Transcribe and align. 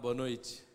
Boa 0.00 0.14
noite. 0.14 0.66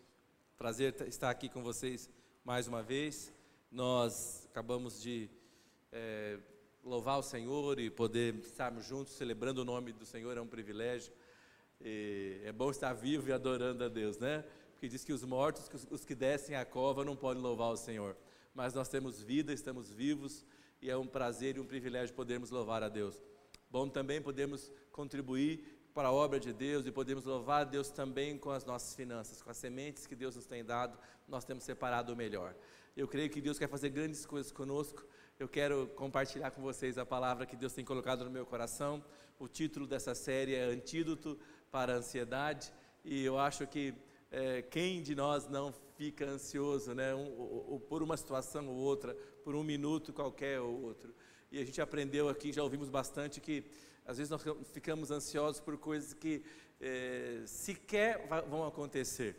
Prazer 0.56 0.94
estar 1.08 1.28
aqui 1.28 1.48
com 1.48 1.60
vocês 1.60 2.08
mais 2.44 2.68
uma 2.68 2.84
vez. 2.84 3.32
Nós 3.68 4.46
acabamos 4.48 5.02
de 5.02 5.28
é, 5.90 6.38
louvar 6.84 7.18
o 7.18 7.22
Senhor 7.22 7.80
e 7.80 7.90
poder 7.90 8.36
estarmos 8.36 8.86
juntos 8.86 9.14
celebrando 9.14 9.62
o 9.62 9.64
nome 9.64 9.92
do 9.92 10.06
Senhor 10.06 10.36
é 10.36 10.40
um 10.40 10.46
privilégio. 10.46 11.12
E 11.80 12.40
é 12.44 12.52
bom 12.52 12.70
estar 12.70 12.92
vivo 12.92 13.28
e 13.28 13.32
adorando 13.32 13.82
a 13.82 13.88
Deus, 13.88 14.18
né? 14.18 14.44
Porque 14.72 14.86
diz 14.86 15.04
que 15.04 15.12
os 15.12 15.24
mortos, 15.24 15.68
os 15.90 16.04
que 16.04 16.14
descem 16.14 16.54
a 16.54 16.64
cova, 16.64 17.04
não 17.04 17.16
podem 17.16 17.42
louvar 17.42 17.72
o 17.72 17.76
Senhor. 17.76 18.16
Mas 18.54 18.72
nós 18.72 18.88
temos 18.88 19.20
vida, 19.20 19.52
estamos 19.52 19.90
vivos 19.90 20.44
e 20.80 20.88
é 20.88 20.96
um 20.96 21.06
prazer 21.06 21.56
e 21.56 21.60
um 21.60 21.66
privilégio 21.66 22.14
podermos 22.14 22.50
louvar 22.50 22.84
a 22.84 22.88
Deus. 22.88 23.20
Bom 23.68 23.88
também 23.88 24.22
podemos 24.22 24.72
contribuir 24.92 25.77
para 25.94 26.08
a 26.08 26.12
obra 26.12 26.38
de 26.38 26.52
Deus 26.52 26.86
e 26.86 26.92
podemos 26.92 27.24
louvar 27.24 27.62
a 27.62 27.64
Deus 27.64 27.90
também 27.90 28.38
com 28.38 28.50
as 28.50 28.64
nossas 28.64 28.94
finanças, 28.94 29.42
com 29.42 29.50
as 29.50 29.56
sementes 29.56 30.06
que 30.06 30.14
Deus 30.14 30.36
nos 30.36 30.46
tem 30.46 30.64
dado, 30.64 30.98
nós 31.26 31.44
temos 31.44 31.64
separado 31.64 32.12
o 32.12 32.16
melhor. 32.16 32.54
Eu 32.96 33.06
creio 33.06 33.30
que 33.30 33.40
Deus 33.40 33.58
quer 33.58 33.68
fazer 33.68 33.90
grandes 33.90 34.26
coisas 34.26 34.50
conosco. 34.50 35.04
Eu 35.38 35.48
quero 35.48 35.86
compartilhar 35.94 36.50
com 36.50 36.60
vocês 36.60 36.98
a 36.98 37.06
palavra 37.06 37.46
que 37.46 37.54
Deus 37.54 37.72
tem 37.72 37.84
colocado 37.84 38.24
no 38.24 38.30
meu 38.30 38.44
coração. 38.44 39.04
O 39.38 39.46
título 39.46 39.86
dessa 39.86 40.14
série 40.14 40.54
é 40.54 40.64
Antídoto 40.64 41.38
para 41.70 41.92
a 41.92 41.96
Ansiedade. 41.96 42.72
E 43.04 43.24
eu 43.24 43.38
acho 43.38 43.66
que 43.66 43.94
é, 44.30 44.62
quem 44.62 45.00
de 45.00 45.14
nós 45.14 45.46
não 45.46 45.72
fica 45.96 46.26
ansioso, 46.26 46.94
né? 46.94 47.14
Um, 47.14 47.38
ou, 47.38 47.66
ou 47.70 47.80
por 47.80 48.02
uma 48.02 48.16
situação 48.16 48.68
ou 48.68 48.74
outra, 48.74 49.14
por 49.44 49.54
um 49.54 49.62
minuto 49.62 50.12
qualquer 50.12 50.60
ou 50.60 50.82
outro. 50.82 51.14
E 51.50 51.60
a 51.60 51.64
gente 51.64 51.80
aprendeu 51.80 52.28
aqui, 52.28 52.52
já 52.52 52.62
ouvimos 52.62 52.88
bastante 52.88 53.40
que 53.40 53.64
às 54.08 54.16
vezes 54.16 54.30
nós 54.30 54.42
ficamos 54.72 55.10
ansiosos 55.10 55.60
por 55.60 55.76
coisas 55.76 56.14
que 56.14 56.42
é, 56.80 57.42
sequer 57.44 58.26
vão 58.48 58.66
acontecer. 58.66 59.36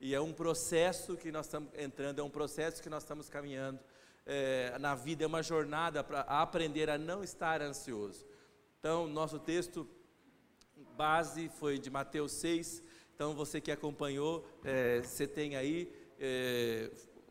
E 0.00 0.14
é 0.14 0.20
um 0.20 0.32
processo 0.32 1.16
que 1.16 1.32
nós 1.32 1.46
estamos 1.46 1.70
entrando, 1.76 2.20
é 2.20 2.22
um 2.22 2.30
processo 2.30 2.80
que 2.80 2.88
nós 2.88 3.02
estamos 3.02 3.28
caminhando 3.28 3.80
é, 4.24 4.78
na 4.78 4.94
vida, 4.94 5.24
é 5.24 5.26
uma 5.26 5.42
jornada 5.42 6.04
para 6.04 6.20
aprender 6.20 6.88
a 6.88 6.96
não 6.96 7.24
estar 7.24 7.60
ansioso. 7.60 8.24
Então, 8.78 9.08
nosso 9.08 9.40
texto 9.40 9.88
base 10.96 11.48
foi 11.48 11.76
de 11.76 11.90
Mateus 11.90 12.30
6. 12.30 12.80
Então, 13.16 13.34
você 13.34 13.60
que 13.60 13.72
acompanhou, 13.72 14.48
é, 14.62 15.02
você 15.02 15.26
tem 15.26 15.56
aí. 15.56 15.92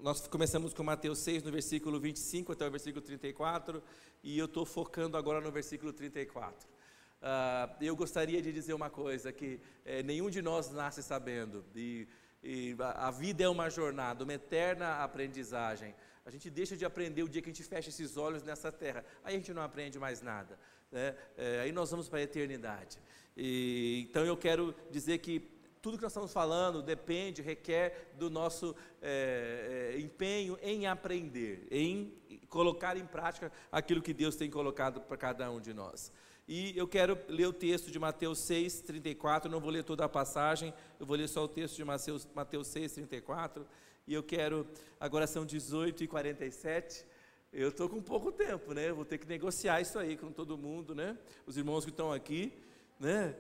Nós 0.02 0.28
começamos 0.28 0.74
com 0.74 0.84
Mateus 0.84 1.20
6, 1.20 1.44
no 1.44 1.52
versículo 1.52 2.02
25 2.02 2.52
até 2.52 2.68
o 2.68 2.72
versículo 2.72 3.02
34, 3.02 3.82
e 4.22 4.38
eu 4.38 4.46
estou 4.46 4.66
focando 4.66 5.16
agora 5.16 5.40
no 5.40 5.52
versículo 5.52 5.94
34. 5.94 6.81
Uh, 7.22 7.84
eu 7.84 7.96
gostaria 7.96 8.42
de 8.42 8.52
dizer 8.52 8.74
uma 8.74 8.90
coisa: 8.90 9.32
que 9.32 9.60
eh, 9.86 10.02
nenhum 10.02 10.30
de 10.30 10.42
nós 10.42 10.72
nasce 10.72 11.04
sabendo, 11.04 11.64
e, 11.76 12.08
e 12.42 12.76
a, 12.80 13.08
a 13.08 13.12
vida 13.12 13.44
é 13.44 13.50
uma 13.50 13.70
jornada, 13.70 14.24
uma 14.24 14.34
eterna 14.34 15.04
aprendizagem. 15.04 15.94
A 16.26 16.32
gente 16.32 16.50
deixa 16.50 16.76
de 16.76 16.84
aprender 16.84 17.22
o 17.22 17.30
dia 17.30 17.42
que 17.42 17.50
a 17.50 17.54
gente 17.54 17.64
fecha 17.64 17.90
esses 17.90 18.18
olhos 18.18 18.42
nessa 18.42 18.72
terra, 18.72 19.06
aí 19.24 19.36
a 19.36 19.38
gente 19.38 19.54
não 19.54 19.62
aprende 19.62 20.00
mais 20.00 20.22
nada, 20.22 20.58
né? 20.92 21.16
É, 21.38 21.62
aí 21.62 21.72
nós 21.72 21.92
vamos 21.92 22.10
para 22.10 22.20
a 22.20 22.24
eternidade. 22.24 22.98
E, 23.38 24.08
então 24.10 24.26
eu 24.26 24.36
quero 24.36 24.74
dizer 24.90 25.20
que 25.20 25.48
tudo 25.82 25.98
que 25.98 26.04
nós 26.04 26.12
estamos 26.12 26.32
falando 26.32 26.82
depende, 26.82 27.42
requer 27.42 28.14
do 28.18 28.30
nosso 28.30 28.76
é, 29.02 29.94
é, 29.96 30.00
empenho 30.00 30.58
em 30.62 30.86
aprender, 30.86 31.68
em 31.72 32.14
colocar 32.50 32.98
em 32.98 33.06
prática 33.06 33.52
aquilo 33.72 34.02
que 34.02 34.14
Deus 34.14 34.36
tem 34.36 34.50
colocado 34.50 35.02
para 35.02 35.18
cada 35.18 35.52
um 35.52 35.60
de 35.60 35.74
nós. 35.74 36.12
E 36.54 36.78
eu 36.78 36.86
quero 36.86 37.18
ler 37.30 37.48
o 37.48 37.54
texto 37.54 37.90
de 37.90 37.98
Mateus 37.98 38.40
6, 38.40 38.82
34. 38.82 39.50
não 39.50 39.62
vou 39.62 39.70
ler 39.70 39.86
toda 39.86 40.04
a 40.04 40.10
passagem, 40.10 40.74
eu 41.00 41.06
vou 41.06 41.16
ler 41.16 41.30
só 41.30 41.46
o 41.46 41.48
texto 41.48 41.78
de 41.78 41.86
Mateus, 41.86 42.28
Mateus 42.36 42.68
6, 42.68 42.92
34. 42.92 43.66
E 44.06 44.14
eu 44.14 44.22
quero, 44.22 44.68
agora 45.00 45.26
são 45.26 45.46
18 45.46 46.04
e 46.04 46.08
47. 46.10 47.06
Eu 47.54 47.70
estou 47.70 47.88
com 47.88 48.02
pouco 48.02 48.34
tempo, 48.34 48.74
né? 48.74 48.92
vou 48.92 49.06
ter 49.06 49.18
que 49.18 49.26
negociar 49.26 49.80
isso 49.80 49.98
aí 49.98 50.18
com 50.18 50.30
todo 50.30 50.58
mundo, 50.58 50.94
né? 50.94 51.18
Os 51.48 51.56
irmãos 51.56 51.86
que 51.86 51.92
estão 51.92 52.12
aqui, 52.12 52.52
né? 53.00 53.34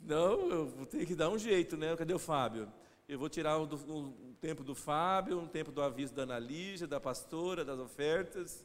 Não, 0.00 0.48
eu 0.50 0.66
vou 0.68 0.86
ter 0.86 1.04
que 1.06 1.16
dar 1.16 1.30
um 1.30 1.36
jeito, 1.36 1.76
né? 1.76 1.96
Cadê 1.96 2.14
o 2.14 2.18
Fábio? 2.20 2.72
Eu 3.08 3.18
vou 3.18 3.28
tirar 3.28 3.58
um, 3.58 3.64
um 3.88 4.34
tempo 4.40 4.62
do 4.62 4.76
Fábio, 4.76 5.40
um 5.40 5.48
tempo 5.48 5.72
do 5.72 5.82
aviso 5.82 6.14
da 6.14 6.22
Ana 6.22 6.38
Lígia, 6.38 6.86
da 6.86 7.00
pastora, 7.00 7.64
das 7.64 7.80
ofertas. 7.80 8.64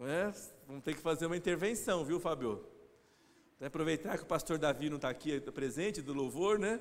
É? 0.00 0.32
Vamos 0.66 0.82
ter 0.82 0.94
que 0.94 1.00
fazer 1.00 1.26
uma 1.26 1.36
intervenção, 1.36 2.04
viu, 2.04 2.18
Fábio? 2.18 2.66
Aproveitar 3.60 4.18
que 4.18 4.24
o 4.24 4.26
pastor 4.26 4.58
Davi 4.58 4.90
não 4.90 4.96
está 4.96 5.08
aqui 5.08 5.40
presente 5.40 6.02
do 6.02 6.12
louvor, 6.12 6.58
né? 6.58 6.80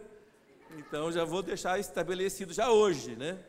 Então 0.77 1.11
já 1.11 1.23
vou 1.23 1.43
deixar 1.43 1.79
estabelecido 1.79 2.51
já 2.51 2.71
hoje, 2.71 3.15
né? 3.15 3.39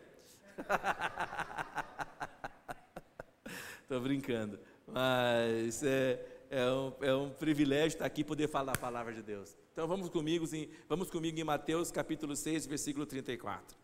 Estou 3.83 4.03
brincando. 4.03 4.61
Mas 4.87 5.83
é, 5.83 6.23
é, 6.51 6.71
um, 6.71 6.93
é 7.01 7.15
um 7.15 7.31
privilégio 7.31 7.97
estar 7.97 8.05
aqui 8.05 8.21
e 8.21 8.25
poder 8.25 8.49
falar 8.49 8.73
a 8.73 8.79
palavra 8.79 9.15
de 9.15 9.23
Deus. 9.23 9.57
Então 9.73 9.89
vamos 9.89 10.11
comigo, 10.11 10.47
em, 10.55 10.69
vamos 10.87 11.11
comigo 11.11 11.41
em 11.41 11.45
Mateus 11.45 11.91
capítulo 11.91 12.37
6, 12.37 12.67
versículo 12.67 13.07
34. 13.07 13.79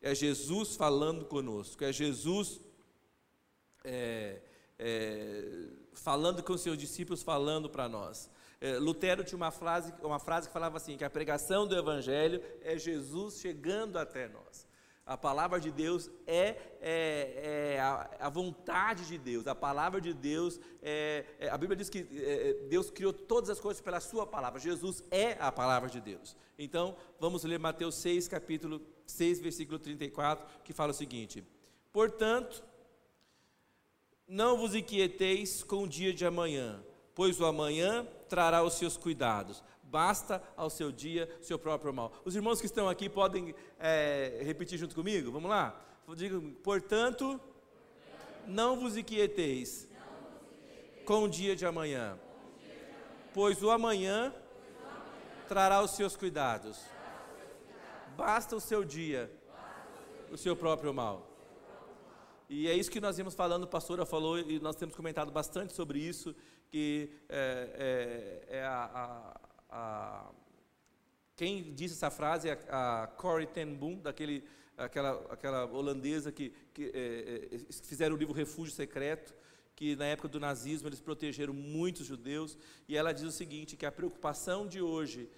É 0.00 0.14
Jesus 0.14 0.76
falando 0.76 1.26
conosco, 1.26 1.84
é 1.84 1.92
Jesus 1.92 2.58
é, 3.84 4.40
é, 4.78 5.68
falando 5.92 6.42
com 6.42 6.56
seus 6.56 6.76
discípulos, 6.76 7.22
falando 7.22 7.68
para 7.68 7.88
nós. 7.88 8.30
É, 8.60 8.78
Lutero 8.78 9.22
tinha 9.22 9.36
uma 9.36 9.50
frase, 9.50 9.92
uma 10.02 10.18
frase 10.18 10.48
que 10.48 10.52
falava 10.52 10.76
assim: 10.76 10.96
que 10.96 11.04
a 11.04 11.10
pregação 11.10 11.66
do 11.66 11.76
Evangelho 11.76 12.42
é 12.62 12.78
Jesus 12.78 13.38
chegando 13.38 13.98
até 13.98 14.28
nós. 14.28 14.66
A 15.04 15.16
palavra 15.16 15.60
de 15.60 15.70
Deus 15.70 16.10
é, 16.26 16.56
é, 16.80 17.74
é 17.74 17.80
a, 17.80 18.10
a, 18.18 18.28
vontade 18.28 19.06
de 19.06 19.16
Deus, 19.16 19.46
a 19.46 19.54
palavra 19.54 20.00
de 20.00 20.12
Deus, 20.12 20.58
é, 20.82 21.24
é 21.38 21.48
a 21.48 21.56
Bíblia 21.56 21.76
diz 21.76 21.88
que 21.88 22.08
é, 22.12 22.66
Deus 22.68 22.90
criou 22.90 23.12
todas 23.12 23.48
as 23.48 23.60
coisas 23.60 23.80
pela 23.80 24.00
Sua 24.00 24.26
palavra, 24.26 24.58
Jesus 24.58 25.04
é 25.08 25.36
a 25.38 25.52
palavra 25.52 25.88
de 25.88 26.00
Deus. 26.00 26.36
Então, 26.58 26.96
vamos 27.20 27.44
ler 27.44 27.56
Mateus 27.56 27.94
6, 27.96 28.26
capítulo 28.26 28.82
6, 29.06 29.38
versículo 29.40 29.78
34, 29.78 30.44
que 30.64 30.72
fala 30.72 30.90
o 30.90 30.94
seguinte: 30.94 31.44
Portanto, 31.92 32.64
não 34.28 34.56
vos 34.56 34.74
inquieteis 34.74 35.62
com 35.62 35.84
o 35.84 35.88
dia 35.88 36.12
de 36.12 36.26
amanhã, 36.26 36.82
pois 37.14 37.40
o 37.40 37.46
amanhã 37.46 38.06
trará 38.28 38.62
os 38.62 38.74
seus 38.74 38.96
cuidados. 38.96 39.62
Basta 39.82 40.42
ao 40.56 40.68
seu 40.68 40.90
dia 40.90 41.28
seu 41.40 41.58
próprio 41.58 41.92
mal. 41.92 42.12
Os 42.24 42.34
irmãos 42.34 42.60
que 42.60 42.66
estão 42.66 42.88
aqui 42.88 43.08
podem 43.08 43.54
é, 43.78 44.40
repetir 44.42 44.78
junto 44.78 44.94
comigo? 44.94 45.30
Vamos 45.30 45.48
lá? 45.48 45.80
Digo, 46.16 46.40
portanto, 46.62 47.40
não 48.46 48.78
vos 48.78 48.96
inquieteis 48.96 49.88
com 51.04 51.24
o 51.24 51.28
dia 51.28 51.54
de 51.54 51.64
amanhã, 51.64 52.18
pois 53.32 53.62
o 53.62 53.70
amanhã 53.70 54.34
trará 55.48 55.82
os 55.82 55.92
seus 55.92 56.16
cuidados. 56.16 56.80
Basta 58.16 58.56
o 58.56 58.60
seu 58.60 58.84
dia, 58.84 59.30
o 60.30 60.36
seu 60.36 60.56
próprio 60.56 60.92
mal. 60.92 61.35
E 62.48 62.68
é 62.68 62.74
isso 62.74 62.90
que 62.90 63.00
nós 63.00 63.18
íamos 63.18 63.34
falando, 63.34 63.64
a 63.64 63.66
pastora 63.66 64.06
falou, 64.06 64.38
e 64.38 64.60
nós 64.60 64.76
temos 64.76 64.94
comentado 64.94 65.32
bastante 65.32 65.72
sobre 65.72 65.98
isso, 65.98 66.34
que 66.68 67.10
é, 67.28 68.46
é, 68.48 68.58
é 68.58 68.64
a, 68.64 68.84
a, 68.94 69.40
a, 69.68 70.30
quem 71.34 71.74
disse 71.74 71.94
essa 71.94 72.10
frase 72.10 72.48
é 72.48 72.58
a, 72.68 73.02
a 73.02 73.06
Corrie 73.08 73.46
ten 73.46 73.74
Boom, 73.74 73.98
daquele, 73.98 74.44
aquela, 74.76 75.26
aquela 75.28 75.66
holandesa 75.66 76.30
que, 76.30 76.52
que 76.72 76.92
é, 76.94 77.48
é 77.56 77.58
fizeram 77.82 78.14
o 78.14 78.18
livro 78.18 78.32
Refúgio 78.32 78.72
Secreto, 78.72 79.34
que 79.74 79.96
na 79.96 80.06
época 80.06 80.28
do 80.28 80.38
nazismo 80.38 80.88
eles 80.88 81.00
protegeram 81.00 81.52
muitos 81.52 82.06
judeus, 82.06 82.56
e 82.88 82.96
ela 82.96 83.12
diz 83.12 83.24
o 83.24 83.32
seguinte, 83.32 83.76
que 83.76 83.84
a 83.84 83.92
preocupação 83.92 84.68
de 84.68 84.80
hoje 84.80 85.28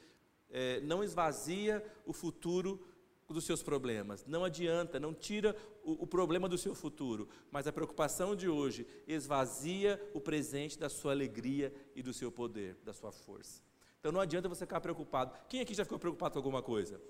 é, 0.50 0.80
não 0.80 1.02
esvazia 1.02 1.84
o 2.04 2.12
futuro 2.12 2.86
dos 3.34 3.44
seus 3.44 3.62
problemas. 3.62 4.24
Não 4.26 4.44
adianta, 4.44 4.98
não 4.98 5.12
tira 5.12 5.56
o, 5.84 6.04
o, 6.04 6.06
problema 6.06 6.48
do 6.48 6.56
seu 6.56 6.74
futuro, 6.74 7.28
mas 7.50 7.66
a 7.66 7.72
preocupação 7.72 8.34
de 8.34 8.48
hoje 8.48 8.86
esvazia 9.06 10.00
o 10.14 10.20
presente 10.20 10.78
da 10.78 10.88
sua 10.88 11.12
alegria 11.12 11.72
e 11.94 12.02
do 12.02 12.12
seu 12.12 12.32
poder, 12.32 12.76
da 12.84 12.92
sua 12.92 13.12
força. 13.12 13.62
Então 14.00 14.12
não 14.12 14.20
adianta 14.20 14.48
você 14.48 14.64
ficar 14.64 14.80
preocupado. 14.80 15.32
Quem 15.48 15.60
aqui 15.60 15.74
já 15.74 15.84
ficou 15.84 15.98
preocupado 15.98 16.32
com 16.32 16.38
alguma 16.38 16.62
coisa? 16.62 17.00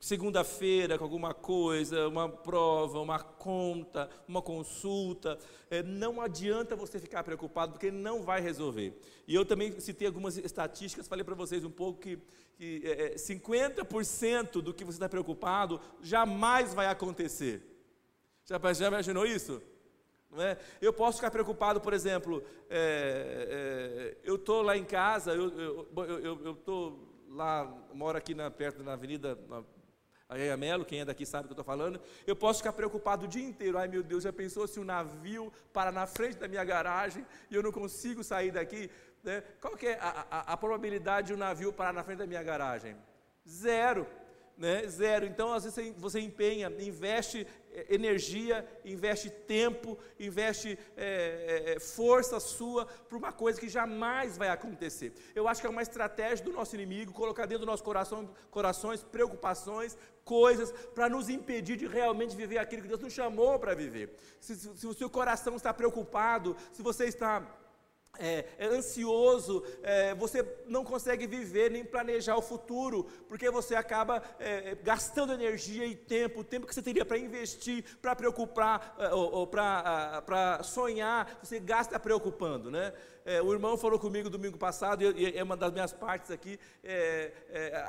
Segunda-feira 0.00 0.96
com 0.96 1.04
alguma 1.04 1.34
coisa, 1.34 2.08
uma 2.08 2.28
prova, 2.28 3.00
uma 3.00 3.18
conta, 3.18 4.08
uma 4.26 4.40
consulta, 4.40 5.38
é, 5.70 5.82
não 5.82 6.20
adianta 6.20 6.76
você 6.76 6.98
ficar 6.98 7.24
preocupado, 7.24 7.72
porque 7.72 7.90
não 7.90 8.22
vai 8.22 8.40
resolver. 8.40 8.98
E 9.26 9.34
eu 9.34 9.44
também 9.44 9.78
citei 9.80 10.06
algumas 10.06 10.36
estatísticas, 10.36 11.08
falei 11.08 11.24
para 11.24 11.34
vocês 11.34 11.64
um 11.64 11.70
pouco 11.70 12.00
que, 12.00 12.18
que 12.56 12.82
é, 12.84 13.14
50% 13.16 14.58
é, 14.58 14.62
do 14.62 14.72
que 14.72 14.84
você 14.84 14.96
está 14.96 15.08
preocupado 15.08 15.80
jamais 16.00 16.72
vai 16.72 16.86
acontecer. 16.86 17.62
Já, 18.44 18.60
já 18.72 18.88
imaginou 18.88 19.26
isso? 19.26 19.60
É? 20.36 20.56
Eu 20.80 20.92
posso 20.92 21.18
ficar 21.18 21.30
preocupado, 21.30 21.80
por 21.80 21.92
exemplo, 21.92 22.42
é, 22.68 23.46
é, 23.48 24.16
eu 24.24 24.34
estou 24.34 24.62
lá 24.62 24.76
em 24.76 24.84
casa, 24.84 25.32
eu 25.32 26.52
estou 26.52 27.13
lá, 27.34 27.68
moro 27.92 28.16
aqui 28.16 28.34
na, 28.34 28.50
perto 28.50 28.82
da 28.82 28.92
avenida 28.92 29.36
Areia 30.28 30.56
Melo, 30.56 30.84
quem 30.84 31.00
é 31.00 31.04
daqui 31.04 31.26
sabe 31.26 31.44
o 31.44 31.48
que 31.48 31.52
eu 31.52 31.60
estou 31.60 31.64
falando, 31.64 32.00
eu 32.26 32.36
posso 32.36 32.60
ficar 32.60 32.72
preocupado 32.72 33.24
o 33.24 33.28
dia 33.28 33.46
inteiro. 33.46 33.76
Ai 33.76 33.88
meu 33.88 34.02
Deus, 34.02 34.22
já 34.22 34.32
pensou 34.32 34.66
se 34.66 34.78
o 34.78 34.82
um 34.82 34.84
navio 34.84 35.52
para 35.72 35.92
na 35.92 36.06
frente 36.06 36.38
da 36.38 36.48
minha 36.48 36.64
garagem 36.64 37.26
e 37.50 37.54
eu 37.54 37.62
não 37.62 37.72
consigo 37.72 38.22
sair 38.22 38.52
daqui? 38.52 38.90
Né? 39.22 39.42
Qual 39.60 39.76
que 39.76 39.88
é 39.88 39.98
a, 40.00 40.26
a, 40.30 40.52
a 40.52 40.56
probabilidade 40.56 41.28
de 41.28 41.34
um 41.34 41.36
navio 41.36 41.72
parar 41.72 41.92
na 41.92 42.04
frente 42.04 42.18
da 42.18 42.26
minha 42.26 42.42
garagem? 42.42 42.96
Zero 43.46 44.06
né? 44.56 44.86
zero. 44.86 45.26
Então, 45.26 45.52
às 45.52 45.64
vezes, 45.64 45.94
você 45.96 46.20
empenha, 46.20 46.72
investe 46.78 47.46
é, 47.72 47.94
energia, 47.94 48.66
investe 48.84 49.30
tempo, 49.30 49.98
investe 50.18 50.78
é, 50.96 51.74
é, 51.76 51.80
força 51.80 52.38
sua 52.38 52.86
para 52.86 53.18
uma 53.18 53.32
coisa 53.32 53.60
que 53.60 53.68
jamais 53.68 54.38
vai 54.38 54.48
acontecer. 54.48 55.12
Eu 55.34 55.48
acho 55.48 55.60
que 55.60 55.66
é 55.66 55.70
uma 55.70 55.82
estratégia 55.82 56.44
do 56.44 56.52
nosso 56.52 56.74
inimigo 56.74 57.12
colocar 57.12 57.46
dentro 57.46 57.66
do 57.66 57.70
nosso 57.70 57.82
coração 57.82 58.30
corações, 58.50 59.02
preocupações, 59.02 59.96
coisas 60.24 60.72
para 60.94 61.08
nos 61.08 61.28
impedir 61.28 61.76
de 61.76 61.86
realmente 61.86 62.34
viver 62.34 62.58
aquilo 62.58 62.82
que 62.82 62.88
Deus 62.88 63.00
nos 63.00 63.12
chamou 63.12 63.58
para 63.58 63.74
viver. 63.74 64.16
Se, 64.40 64.54
se, 64.54 64.76
se 64.76 64.86
o 64.86 64.94
seu 64.94 65.10
coração 65.10 65.56
está 65.56 65.74
preocupado, 65.74 66.56
se 66.72 66.82
você 66.82 67.06
está 67.06 67.46
é, 68.18 68.44
é, 68.58 68.66
ansioso, 68.66 69.64
é, 69.82 70.14
você 70.14 70.44
não 70.66 70.84
consegue 70.84 71.26
viver 71.26 71.70
nem 71.70 71.84
planejar 71.84 72.36
o 72.36 72.42
futuro, 72.42 73.04
porque 73.28 73.50
você 73.50 73.74
acaba 73.74 74.22
é, 74.38 74.70
é 74.70 74.74
gastando 74.74 75.32
energia 75.32 75.86
e 75.86 75.94
tempo, 75.94 76.40
o 76.40 76.44
tempo 76.44 76.66
que 76.66 76.74
você 76.74 76.82
teria 76.82 77.04
para 77.04 77.18
investir, 77.18 77.84
para 78.00 78.14
preocupar, 78.14 78.94
é, 78.98 79.12
ou, 79.12 79.32
ou 79.32 79.46
para 79.46 80.60
sonhar, 80.62 81.38
você 81.42 81.58
gasta 81.58 81.98
preocupando, 81.98 82.70
né? 82.70 82.92
o 83.42 83.54
irmão 83.54 83.78
falou 83.78 83.98
comigo 83.98 84.28
domingo 84.28 84.58
passado, 84.58 85.02
e 85.02 85.34
é 85.34 85.42
uma 85.42 85.56
das 85.56 85.72
minhas 85.72 85.94
partes 85.94 86.30
aqui, 86.30 86.60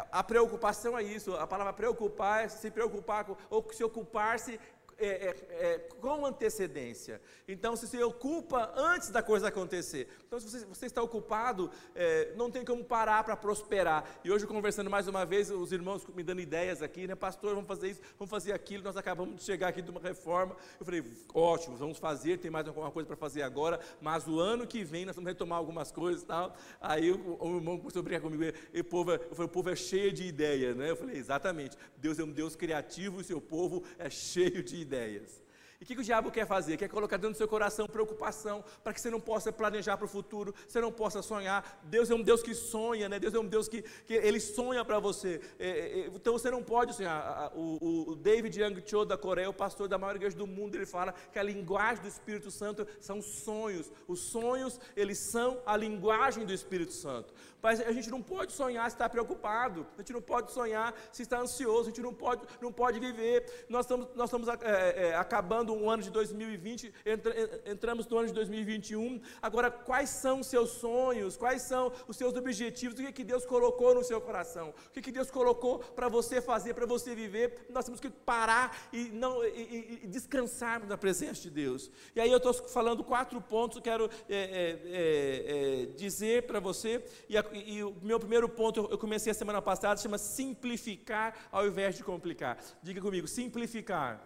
a 0.10 0.24
preocupação 0.24 0.98
é 0.98 1.04
isso, 1.04 1.36
a 1.36 1.46
palavra 1.46 1.74
preocupar 1.74 2.50
se 2.50 2.72
preocupar, 2.72 3.28
ou 3.50 3.66
se 3.74 3.84
ocupar-se 3.84 4.58
é, 4.98 5.08
é, 5.08 5.36
é, 5.50 5.78
com 6.00 6.26
antecedência. 6.26 7.22
Então, 7.48 7.76
se 7.76 7.88
você 7.88 8.02
ocupa 8.04 8.72
antes 8.76 9.10
da 9.10 9.22
coisa 9.22 9.50
acontecer. 9.50 10.08
Então, 10.26 10.40
se 10.40 10.50
você, 10.50 10.66
você 10.66 10.86
está 10.86 11.02
ocupado, 11.02 11.70
é, 11.94 12.34
não 12.36 12.50
tem 12.50 12.64
como 12.64 12.84
parar 12.84 13.24
para 13.24 13.36
prosperar. 13.36 14.06
E 14.24 14.32
hoje, 14.32 14.48
conversando 14.48 14.90
mais 14.90 15.08
uma 15.08 15.26
vez, 15.26 15.52
os 15.52 15.72
irmãos 15.72 16.06
me 16.08 16.24
dando 16.24 16.42
ideias 16.42 16.82
aqui, 16.82 17.08
né? 17.08 17.16
Pastor, 17.16 17.54
vamos 17.54 17.68
fazer 17.68 17.90
isso, 17.90 18.02
vamos 18.18 18.30
fazer 18.30 18.54
aquilo. 18.54 18.84
Nós 18.84 18.98
acabamos 18.98 19.36
de 19.36 19.44
chegar 19.44 19.68
aqui 19.68 19.82
de 19.82 19.92
uma 19.92 20.00
reforma. 20.00 20.56
Eu 20.80 20.86
falei, 20.86 21.04
ótimo, 21.34 21.76
vamos 21.76 21.98
fazer, 21.98 22.38
tem 22.40 22.50
mais 22.50 22.68
alguma 22.68 22.92
coisa 22.92 23.08
para 23.08 23.18
fazer 23.18 23.42
agora, 23.42 23.80
mas 24.02 24.28
o 24.28 24.40
ano 24.40 24.66
que 24.66 24.84
vem 24.84 25.06
nós 25.06 25.16
vamos 25.16 25.28
retomar 25.28 25.58
algumas 25.58 25.92
coisas 25.92 26.24
e 26.24 26.26
tal. 26.26 26.56
Aí 26.80 27.12
o, 27.12 27.38
o 27.40 27.56
irmão 27.58 27.78
começou 27.78 28.00
a 28.00 28.04
brincar 28.04 28.22
comigo, 28.22 28.44
e 28.74 28.80
o 28.80 28.84
povo, 28.84 29.12
é, 29.12 29.16
eu 29.16 29.36
falei, 29.36 29.46
o 29.46 29.50
povo 29.50 29.70
é 29.70 29.76
cheio 29.76 30.14
de 30.14 30.24
ideias, 30.24 30.76
né? 30.76 30.90
Eu 30.90 30.96
falei, 30.96 31.18
exatamente, 31.18 31.78
Deus 31.98 32.18
é 32.20 32.24
um 32.24 32.32
Deus 32.32 32.56
criativo 32.56 33.20
e 33.20 33.24
seu 33.24 33.42
povo 33.42 33.84
é 33.98 34.10
cheio 34.10 34.64
de 34.64 34.85
ideias. 34.86 35.46
E 35.80 35.84
o 35.84 35.88
que, 35.88 35.96
que, 35.96 36.02
o 36.02 36.04
diabo 36.04 36.32
quer 36.32 36.48
fazer? 36.48 36.78
Quer 36.78 36.88
colocar 36.88 37.18
dentro 37.18 37.34
do 37.34 37.38
seu 37.38 37.48
coração 37.48 37.86
preocupação, 37.88 38.64
para 38.84 38.94
que 38.94 39.02
você 39.02 39.10
não 39.10 39.20
possa 39.20 39.52
planejar 39.52 39.98
para 39.98 40.06
o 40.06 40.08
futuro, 40.08 40.54
você 40.68 40.80
não 40.80 40.92
possa 40.92 41.22
sonhar. 41.22 41.82
Deus 41.84 42.10
é 42.10 42.16
um 42.16 42.22
Deus 42.22 42.42
que 42.42 42.54
sonha, 42.54 43.10
né? 43.10 43.20
Deus 43.20 43.34
é 43.34 43.40
um 43.40 43.46
Deus 43.46 43.68
que, 43.68 43.82
que 43.82 44.14
Ele 44.14 44.40
sonha 44.40 44.86
para 44.86 45.00
você. 45.00 45.42
É, 45.60 45.68
é, 45.68 46.00
é, 46.00 46.08
então 46.08 46.34
você 46.34 46.50
não 46.50 46.64
pode 46.64 46.96
sonhar. 46.96 47.52
O, 47.56 48.12
o 48.12 48.16
David 48.16 48.60
Young 48.60 48.82
Cho 48.86 49.04
da 49.04 49.18
Coreia, 49.18 49.50
o 49.50 49.54
pastor 49.54 49.88
da 49.88 49.98
maior 49.98 50.16
igreja 50.16 50.38
do 50.38 50.48
mundo, 50.48 50.76
ele 50.76 50.86
fala 50.86 51.14
que 51.32 51.38
a 51.38 51.44
linguagem 51.44 52.02
do 52.02 52.08
Espírito 52.08 52.50
Santo 52.50 52.88
são 53.02 53.22
sonhos. 53.22 53.92
Os 54.08 54.22
sonhos, 54.22 54.80
eles 54.96 55.18
são 55.32 55.62
a 55.66 55.76
linguagem 55.76 56.46
do 56.46 56.54
Espírito 56.54 56.94
Santo. 56.94 57.34
Mas 57.66 57.82
a 57.82 57.92
gente 57.92 58.12
não 58.12 58.22
pode 58.22 58.52
sonhar 58.52 58.88
se 58.92 58.96
está 58.96 59.10
preocupado, 59.10 59.88
a 59.98 60.02
gente 60.02 60.14
não 60.14 60.22
pode 60.22 60.52
sonhar 60.52 60.94
se 61.12 61.24
está 61.24 61.40
ansioso, 61.40 61.86
a 61.86 61.86
gente 61.86 62.00
não 62.00 62.14
pode, 62.14 62.44
não 62.62 62.72
pode 62.72 63.00
viver. 63.00 63.66
Nós 63.68 63.86
estamos, 63.86 64.08
nós 64.14 64.30
estamos 64.30 64.48
é, 64.48 65.08
é, 65.08 65.16
acabando 65.16 65.74
um 65.74 65.90
ano 65.90 66.04
de 66.04 66.12
2020, 66.12 66.94
entra, 67.04 67.34
entramos 67.66 68.06
no 68.06 68.20
ano 68.20 68.28
de 68.28 68.36
2021. 68.36 69.20
Agora, 69.42 69.72
quais 69.72 70.12
são 70.12 70.42
os 70.42 70.48
seus 70.48 70.70
sonhos? 70.74 71.36
Quais 71.38 71.64
são 71.64 71.92
os 72.08 72.16
seus 72.16 72.36
objetivos? 72.36 73.00
O 73.00 73.02
que, 73.02 73.12
que 73.12 73.24
Deus 73.24 73.48
colocou 73.48 73.96
no 73.96 74.04
seu 74.04 74.22
coração? 74.22 74.70
O 74.70 74.92
que, 74.92 75.02
que 75.02 75.12
Deus 75.12 75.32
colocou 75.32 75.80
para 75.80 76.08
você 76.08 76.40
fazer, 76.40 76.76
para 76.76 76.86
você 76.86 77.16
viver? 77.16 77.66
Nós 77.72 77.84
temos 77.84 78.00
que 78.00 78.12
parar 78.12 78.78
e, 78.94 79.06
não, 79.06 79.44
e, 79.44 80.02
e 80.04 80.88
na 80.88 80.98
presença 81.00 81.42
de 81.42 81.50
Deus. 81.50 81.90
E 82.16 82.22
aí 82.22 82.30
eu 82.30 82.38
estou 82.38 82.54
falando 82.54 83.04
quatro 83.04 83.42
pontos, 83.42 83.80
quero 83.80 84.08
é, 84.30 84.36
é, 84.36 84.80
é, 84.86 85.84
é 85.84 85.86
dizer 85.96 86.44
para 86.44 86.60
você, 86.60 87.04
e 87.28 87.36
e, 87.58 87.84
o 87.84 87.96
meu 88.02 88.20
primeiro 88.20 88.48
ponto, 88.50 88.88
eu 88.92 88.98
comecei 88.98 89.32
a 89.32 89.34
semana 89.34 89.62
passada, 89.62 90.00
chama 90.00 90.18
simplificar 90.18 91.36
ao 91.52 91.66
invés 91.66 91.96
de 91.96 92.04
complicar. 92.04 92.58
Diga 92.82 93.02
comigo, 93.02 93.28
simplificar 93.28 94.22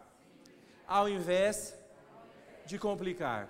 ao 0.88 1.08
invés 1.08 1.76
de 2.66 2.80
complicar. 2.80 3.50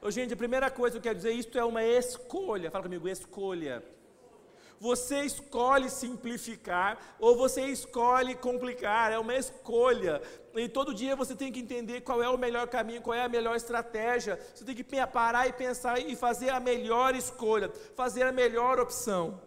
Ô, 0.00 0.10
gente, 0.10 0.34
a 0.34 0.36
primeira 0.36 0.70
coisa 0.70 0.92
que 0.94 0.98
eu 0.98 1.02
quero 1.02 1.16
dizer, 1.16 1.32
isto 1.32 1.58
é 1.58 1.64
uma 1.64 1.84
escolha. 1.84 2.70
Fala 2.70 2.84
comigo, 2.84 3.08
escolha. 3.08 3.82
Você 4.82 5.20
escolhe 5.20 5.88
simplificar 5.88 6.98
ou 7.20 7.36
você 7.36 7.66
escolhe 7.66 8.34
complicar, 8.34 9.12
é 9.12 9.18
uma 9.18 9.36
escolha. 9.36 10.20
E 10.56 10.68
todo 10.68 10.92
dia 10.92 11.14
você 11.14 11.36
tem 11.36 11.52
que 11.52 11.60
entender 11.60 12.00
qual 12.00 12.20
é 12.20 12.28
o 12.28 12.36
melhor 12.36 12.66
caminho, 12.66 13.00
qual 13.00 13.14
é 13.14 13.22
a 13.22 13.28
melhor 13.28 13.54
estratégia. 13.54 14.40
Você 14.52 14.64
tem 14.64 14.74
que 14.74 14.82
parar 15.06 15.46
e 15.46 15.52
pensar 15.52 16.00
e 16.00 16.16
fazer 16.16 16.50
a 16.50 16.58
melhor 16.58 17.14
escolha, 17.14 17.70
fazer 17.94 18.24
a 18.24 18.32
melhor 18.32 18.80
opção. 18.80 19.40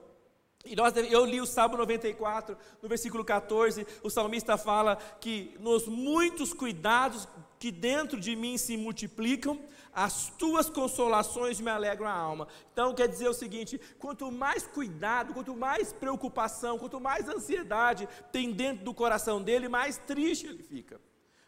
E 0.64 0.74
nós, 0.74 0.94
eu 0.96 1.26
li 1.26 1.42
o 1.42 1.46
Salmo 1.46 1.76
94, 1.76 2.58
no 2.82 2.88
versículo 2.88 3.26
14, 3.26 3.86
o 4.02 4.10
salmista 4.10 4.58
fala 4.58 4.96
que 5.20 5.54
nos 5.60 5.86
muitos 5.86 6.54
cuidados 6.54 7.28
que 7.60 7.72
dentro 7.72 8.20
de 8.20 8.36
mim 8.36 8.58
se 8.58 8.76
multiplicam, 8.78 9.60
as 9.94 10.30
tuas 10.38 10.70
consolações 10.70 11.62
me 11.62 11.72
alegram 11.72 12.08
a 12.08 12.14
alma. 12.14 12.48
Então 12.74 12.94
quer 12.94 13.08
dizer 13.08 13.30
o 13.30 13.34
seguinte: 13.34 13.80
quanto 13.98 14.30
mais 14.32 14.68
cuidado, 14.68 15.34
quanto 15.34 15.56
mais 15.56 15.94
preocupação, 15.94 16.78
quanto 16.78 17.00
mais 17.00 17.30
ansiedade 17.30 18.08
tem 18.32 18.52
dentro 18.52 18.84
do 18.84 18.94
coração 18.94 19.42
dele, 19.42 19.70
mais 19.70 19.98
triste 19.98 20.48
ele 20.48 20.62
fica. 20.62 21.00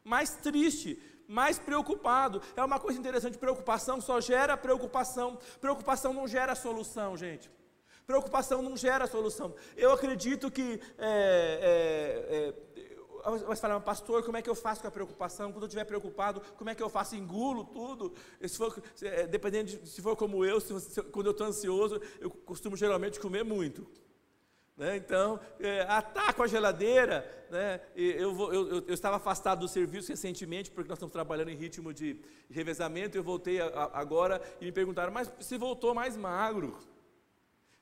Mais 0.04 0.36
triste, 0.36 0.98
mais 1.27 1.59
preocupado. 1.59 2.42
É 2.56 2.63
uma 2.63 2.80
coisa 2.80 2.98
interessante: 2.98 3.38
preocupação 3.38 4.00
só 4.00 4.21
gera 4.21 4.56
preocupação. 4.56 5.38
Preocupação 5.60 6.13
não 6.13 6.25
gera 6.25 6.56
solução, 6.56 7.18
gente. 7.18 7.51
Preocupação 8.06 8.62
não 8.62 8.77
gera 8.77 9.06
solução. 9.06 9.53
Eu 9.75 9.92
acredito 9.92 10.50
que 10.50 10.80
é, 10.98 11.10
é, 11.62 12.36
é, 12.36 12.53
vai 13.31 13.56
falar, 13.56 13.79
pastor, 13.81 14.24
como 14.24 14.38
é 14.38 14.41
que 14.41 14.50
eu 14.50 14.55
faço 14.55 14.81
com 14.81 14.88
a 14.88 14.91
preocupação? 14.91 15.51
Quando 15.51 15.63
eu 15.63 15.67
estiver 15.67 15.86
preocupado, 15.86 16.41
como 16.57 16.69
é 16.69 16.75
que 16.75 16.81
eu 16.81 16.89
faço? 16.89 17.15
Engulo 17.15 17.63
tudo? 17.65 18.13
Se 18.41 18.57
for, 18.57 18.81
é, 19.01 19.27
dependendo 19.27 19.72
de, 19.72 19.88
se 19.88 20.01
for 20.01 20.15
como 20.15 20.46
eu, 20.46 20.60
se, 20.60 20.79
se, 20.79 21.01
quando 21.03 21.27
eu 21.27 21.31
estou 21.31 21.48
ansioso, 21.48 22.01
eu 22.19 22.29
costumo 22.29 22.77
geralmente 22.77 23.19
comer 23.19 23.43
muito. 23.43 23.88
Né? 24.77 24.96
Então, 24.96 25.39
é, 25.60 25.81
ataco 25.81 26.43
a 26.43 26.48
geladeira. 26.48 27.48
Né? 27.50 27.81
Eu, 27.96 28.38
eu, 28.39 28.53
eu, 28.53 28.84
eu, 28.88 28.93
estava 28.93 29.15
afastado 29.15 29.62
do 29.62 29.67
serviço 29.67 30.10
recentemente, 30.10 30.69
porque 30.69 30.88
nós 30.88 30.98
estamos 30.98 31.13
trabalhando 31.13 31.50
em 31.50 31.55
ritmo 31.55 31.93
de 31.93 32.19
revezamento. 32.50 33.17
Eu 33.17 33.24
voltei 33.24 33.60
a, 33.60 33.67
a, 33.67 34.00
agora 34.00 34.41
e 34.62 34.65
me 34.65 34.72
perguntaram, 34.72 35.12
mas 35.12 35.31
você 35.39 35.57
voltou 35.57 35.96
mais 35.96 36.15
magro? 36.15 36.77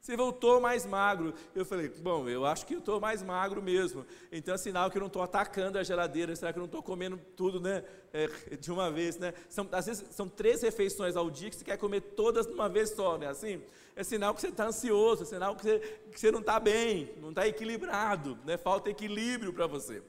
Você 0.06 0.16
voltou 0.16 0.62
mais 0.62 0.86
magro. 0.86 1.34
Eu 1.56 1.66
falei, 1.66 1.90
bom, 1.90 2.30
eu 2.30 2.46
acho 2.46 2.64
que 2.68 2.76
eu 2.76 2.78
estou 2.78 3.02
mais 3.02 3.24
magro 3.24 3.60
mesmo. 3.60 4.06
Então 4.32 4.54
é 4.54 4.58
sinal 4.58 4.92
que 4.92 4.98
eu 4.98 5.00
não 5.00 5.08
estou 5.08 5.24
atacando 5.24 5.80
a 5.80 5.84
geladeira, 5.84 6.36
será 6.36 6.54
que 6.54 6.60
eu 6.60 6.62
não 6.62 6.68
estou 6.68 6.84
comendo 6.84 7.20
tudo 7.36 7.60
né, 7.60 7.84
é, 8.14 8.28
de 8.56 8.72
uma 8.72 8.92
vez? 8.92 9.18
Né? 9.18 9.34
São, 9.50 9.68
às 9.72 9.88
vezes 9.88 10.06
são 10.12 10.30
três 10.30 10.62
refeições 10.62 11.16
ao 11.16 11.28
dia 11.32 11.50
que 11.50 11.56
você 11.56 11.66
quer 11.66 11.80
comer 11.80 12.02
todas 12.02 12.46
de 12.46 12.54
uma 12.54 12.70
vez 12.70 12.92
só, 12.92 13.18
né? 13.18 13.30
Assim, 13.30 13.64
é 13.96 14.04
sinal 14.04 14.36
que 14.36 14.42
você 14.42 14.50
está 14.50 14.68
ansioso, 14.68 15.24
é 15.24 15.26
sinal 15.26 15.56
que 15.56 15.64
você, 15.64 15.80
que 16.12 16.20
você 16.20 16.30
não 16.30 16.42
está 16.42 16.60
bem, 16.60 17.10
não 17.20 17.30
está 17.30 17.48
equilibrado, 17.48 18.38
né? 18.46 18.58
falta 18.58 18.92
equilíbrio 18.92 19.54
para 19.54 19.66
você. 19.66 20.04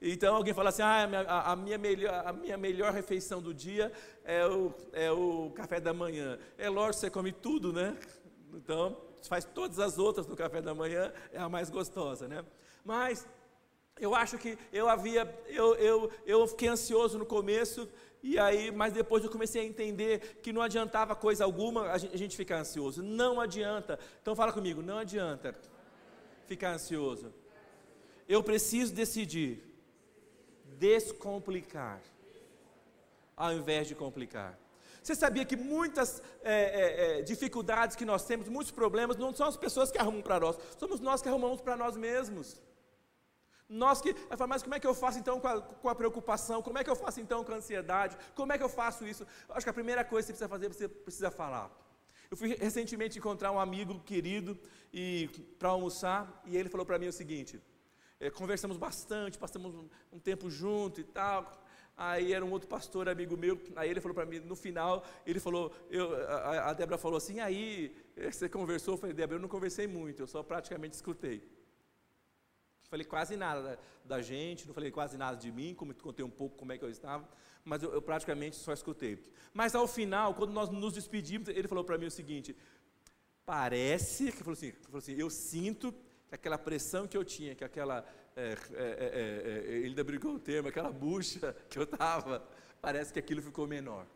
Então 0.00 0.34
alguém 0.34 0.54
fala 0.54 0.70
assim, 0.70 0.80
ah, 0.80 1.06
a, 1.28 1.52
a, 1.52 1.56
minha 1.56 1.76
melhor, 1.76 2.26
a 2.26 2.32
minha 2.32 2.56
melhor 2.56 2.90
refeição 2.90 3.42
do 3.42 3.52
dia 3.52 3.92
é 4.24 4.46
o, 4.46 4.72
é 4.94 5.12
o 5.12 5.52
café 5.54 5.78
da 5.78 5.92
manhã. 5.92 6.38
É 6.56 6.70
lógico, 6.70 7.00
você 7.00 7.10
come 7.10 7.32
tudo, 7.32 7.70
né? 7.70 7.94
Então, 8.54 9.11
faz 9.28 9.44
todas 9.44 9.78
as 9.78 9.98
outras 9.98 10.26
no 10.26 10.36
café 10.36 10.60
da 10.60 10.74
manhã, 10.74 11.12
é 11.32 11.38
a 11.38 11.48
mais 11.48 11.70
gostosa, 11.70 12.28
né? 12.28 12.44
Mas 12.84 13.26
eu 13.98 14.14
acho 14.14 14.38
que 14.38 14.58
eu 14.72 14.88
havia, 14.88 15.22
eu, 15.46 15.74
eu, 15.76 16.10
eu 16.26 16.46
fiquei 16.46 16.68
ansioso 16.68 17.18
no 17.18 17.26
começo, 17.26 17.88
e 18.22 18.38
aí, 18.38 18.70
mas 18.70 18.92
depois 18.92 19.24
eu 19.24 19.30
comecei 19.30 19.62
a 19.62 19.64
entender 19.64 20.40
que 20.42 20.52
não 20.52 20.62
adiantava 20.62 21.14
coisa 21.14 21.44
alguma 21.44 21.90
a 21.90 21.98
gente, 21.98 22.14
a 22.14 22.18
gente 22.18 22.36
ficar 22.36 22.58
ansioso. 22.58 23.02
Não 23.02 23.40
adianta. 23.40 23.98
Então 24.20 24.36
fala 24.36 24.52
comigo, 24.52 24.80
não 24.80 24.98
adianta 24.98 25.56
ficar 26.46 26.74
ansioso. 26.74 27.32
Eu 28.28 28.42
preciso 28.42 28.94
decidir 28.94 29.62
descomplicar, 30.78 32.00
ao 33.36 33.52
invés 33.52 33.88
de 33.88 33.94
complicar. 33.94 34.58
Você 35.02 35.14
sabia 35.14 35.44
que 35.44 35.56
muitas 35.56 36.22
é, 36.42 36.54
é, 36.54 37.18
é, 37.18 37.22
dificuldades 37.22 37.96
que 37.96 38.04
nós 38.04 38.24
temos, 38.24 38.48
muitos 38.48 38.70
problemas, 38.70 39.16
não 39.16 39.34
são 39.34 39.48
as 39.48 39.56
pessoas 39.56 39.90
que 39.90 39.98
arrumam 39.98 40.22
para 40.22 40.38
nós, 40.38 40.56
somos 40.78 41.00
nós 41.00 41.20
que 41.20 41.28
arrumamos 41.28 41.60
para 41.60 41.76
nós 41.76 41.96
mesmos. 41.96 42.60
Nós 43.68 44.00
que, 44.02 44.14
mas 44.48 44.62
como 44.62 44.74
é 44.74 44.80
que 44.80 44.86
eu 44.86 44.94
faço 44.94 45.18
então 45.18 45.40
com 45.40 45.48
a, 45.48 45.60
com 45.60 45.88
a, 45.88 45.94
preocupação? 45.94 46.60
Como 46.60 46.78
é 46.78 46.84
que 46.84 46.90
eu 46.90 46.94
faço 46.94 47.20
então 47.20 47.42
com 47.42 47.52
a 47.52 47.56
ansiedade? 47.56 48.18
Como 48.34 48.52
é 48.52 48.58
que 48.58 48.62
eu 48.62 48.68
faço 48.68 49.06
isso? 49.06 49.26
Acho 49.48 49.64
que 49.64 49.70
a 49.70 49.72
primeira 49.72 50.04
coisa 50.04 50.30
que 50.30 50.38
você 50.38 50.46
precisa 50.46 50.48
fazer, 50.48 50.68
você 50.68 50.88
precisa 50.88 51.30
falar. 51.30 51.70
Eu 52.30 52.36
fui 52.36 52.54
recentemente 52.54 53.18
encontrar 53.18 53.50
um 53.50 53.58
amigo 53.58 53.98
querido 54.00 54.58
e 54.92 55.28
para 55.58 55.70
almoçar 55.70 56.42
e 56.44 56.56
ele 56.56 56.68
falou 56.68 56.84
para 56.84 56.98
mim 56.98 57.06
o 57.06 57.12
seguinte: 57.12 57.60
é, 58.20 58.30
conversamos 58.30 58.76
bastante, 58.76 59.38
passamos 59.38 59.74
um, 59.74 59.88
um 60.12 60.18
tempo 60.18 60.50
junto 60.50 61.00
e 61.00 61.04
tal. 61.04 61.61
Aí 62.04 62.32
era 62.32 62.44
um 62.44 62.50
outro 62.50 62.68
pastor 62.68 63.08
amigo 63.08 63.36
meu, 63.36 63.60
aí 63.76 63.88
ele 63.88 64.00
falou 64.00 64.12
para 64.12 64.26
mim, 64.26 64.40
no 64.40 64.56
final, 64.56 65.04
ele 65.24 65.38
falou, 65.38 65.72
eu, 65.88 66.12
a, 66.26 66.70
a 66.70 66.72
Débora 66.72 66.98
falou 66.98 67.16
assim, 67.16 67.38
aí 67.38 67.94
você 68.16 68.48
conversou? 68.48 68.94
Eu 68.94 68.98
falei, 68.98 69.14
Débora, 69.14 69.36
eu 69.36 69.42
não 69.42 69.48
conversei 69.48 69.86
muito, 69.86 70.20
eu 70.20 70.26
só 70.26 70.42
praticamente 70.42 70.96
escutei. 70.96 71.48
Falei 72.90 73.06
quase 73.06 73.36
nada 73.36 73.62
da, 73.62 73.78
da 74.16 74.20
gente, 74.20 74.66
não 74.66 74.74
falei 74.74 74.90
quase 74.90 75.16
nada 75.16 75.36
de 75.36 75.52
mim, 75.52 75.74
como 75.74 75.94
contei 75.94 76.24
um 76.24 76.30
pouco 76.30 76.56
como 76.56 76.72
é 76.72 76.78
que 76.78 76.84
eu 76.84 76.90
estava, 76.90 77.28
mas 77.64 77.84
eu, 77.84 77.92
eu 77.92 78.02
praticamente 78.02 78.56
só 78.56 78.72
escutei. 78.72 79.24
Mas 79.54 79.76
ao 79.76 79.86
final, 79.86 80.34
quando 80.34 80.52
nós 80.52 80.70
nos 80.70 80.94
despedimos, 80.94 81.46
ele 81.50 81.68
falou 81.68 81.84
para 81.84 81.98
mim 81.98 82.06
o 82.06 82.10
seguinte: 82.10 82.56
parece, 83.46 84.32
que 84.32 84.38
falou 84.38 84.54
assim, 84.54 84.72
falou 84.72 84.98
assim, 84.98 85.14
eu 85.14 85.30
sinto 85.30 85.94
que 86.28 86.34
aquela 86.34 86.58
pressão 86.58 87.06
que 87.06 87.16
eu 87.16 87.24
tinha, 87.24 87.54
que 87.54 87.62
aquela 87.62 88.04
é, 88.36 88.56
é, 88.72 89.64
é, 89.68 89.72
ele 89.74 89.86
ainda 89.88 90.04
brigou 90.04 90.34
o 90.34 90.38
termo, 90.38 90.68
aquela 90.68 90.90
bucha 90.90 91.54
que 91.68 91.78
eu 91.78 91.82
estava, 91.84 92.42
parece 92.80 93.12
que 93.12 93.18
aquilo 93.18 93.42
ficou 93.42 93.66
menor. 93.66 94.06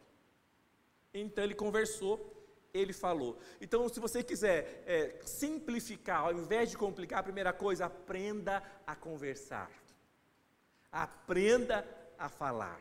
Então 1.13 1.45
ele 1.45 1.55
conversou, 1.55 2.33
ele 2.73 2.93
falou. 2.93 3.39
Então, 3.61 3.89
se 3.89 3.99
você 4.01 4.23
quiser 4.23 4.85
é, 4.87 5.21
simplificar, 5.25 6.25
ao 6.25 6.33
invés 6.33 6.71
de 6.71 6.77
complicar, 6.77 7.21
a 7.21 7.23
primeira 7.23 7.53
coisa, 7.53 7.87
aprenda 7.87 8.63
a 8.87 8.95
conversar. 8.95 9.71
Aprenda 10.93 11.87
a 12.19 12.29
falar. 12.29 12.81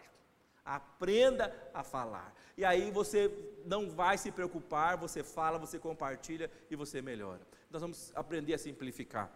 Aprenda 0.64 1.54
a 1.74 1.84
falar. 1.84 2.34
E 2.58 2.66
aí 2.66 2.90
você 2.92 3.32
não 3.66 3.90
vai 3.90 4.18
se 4.18 4.32
preocupar, 4.32 4.98
você 4.98 5.24
fala, 5.24 5.60
você 5.60 5.78
compartilha 5.78 6.50
e 6.70 6.76
você 6.76 7.02
melhora. 7.02 7.42
Nós 7.70 7.82
vamos 7.82 8.12
aprender 8.16 8.54
a 8.54 8.58
simplificar. 8.58 9.32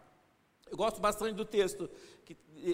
Eu 0.69 0.77
gosto 0.77 1.01
bastante 1.01 1.33
do 1.33 1.45
texto 1.45 1.89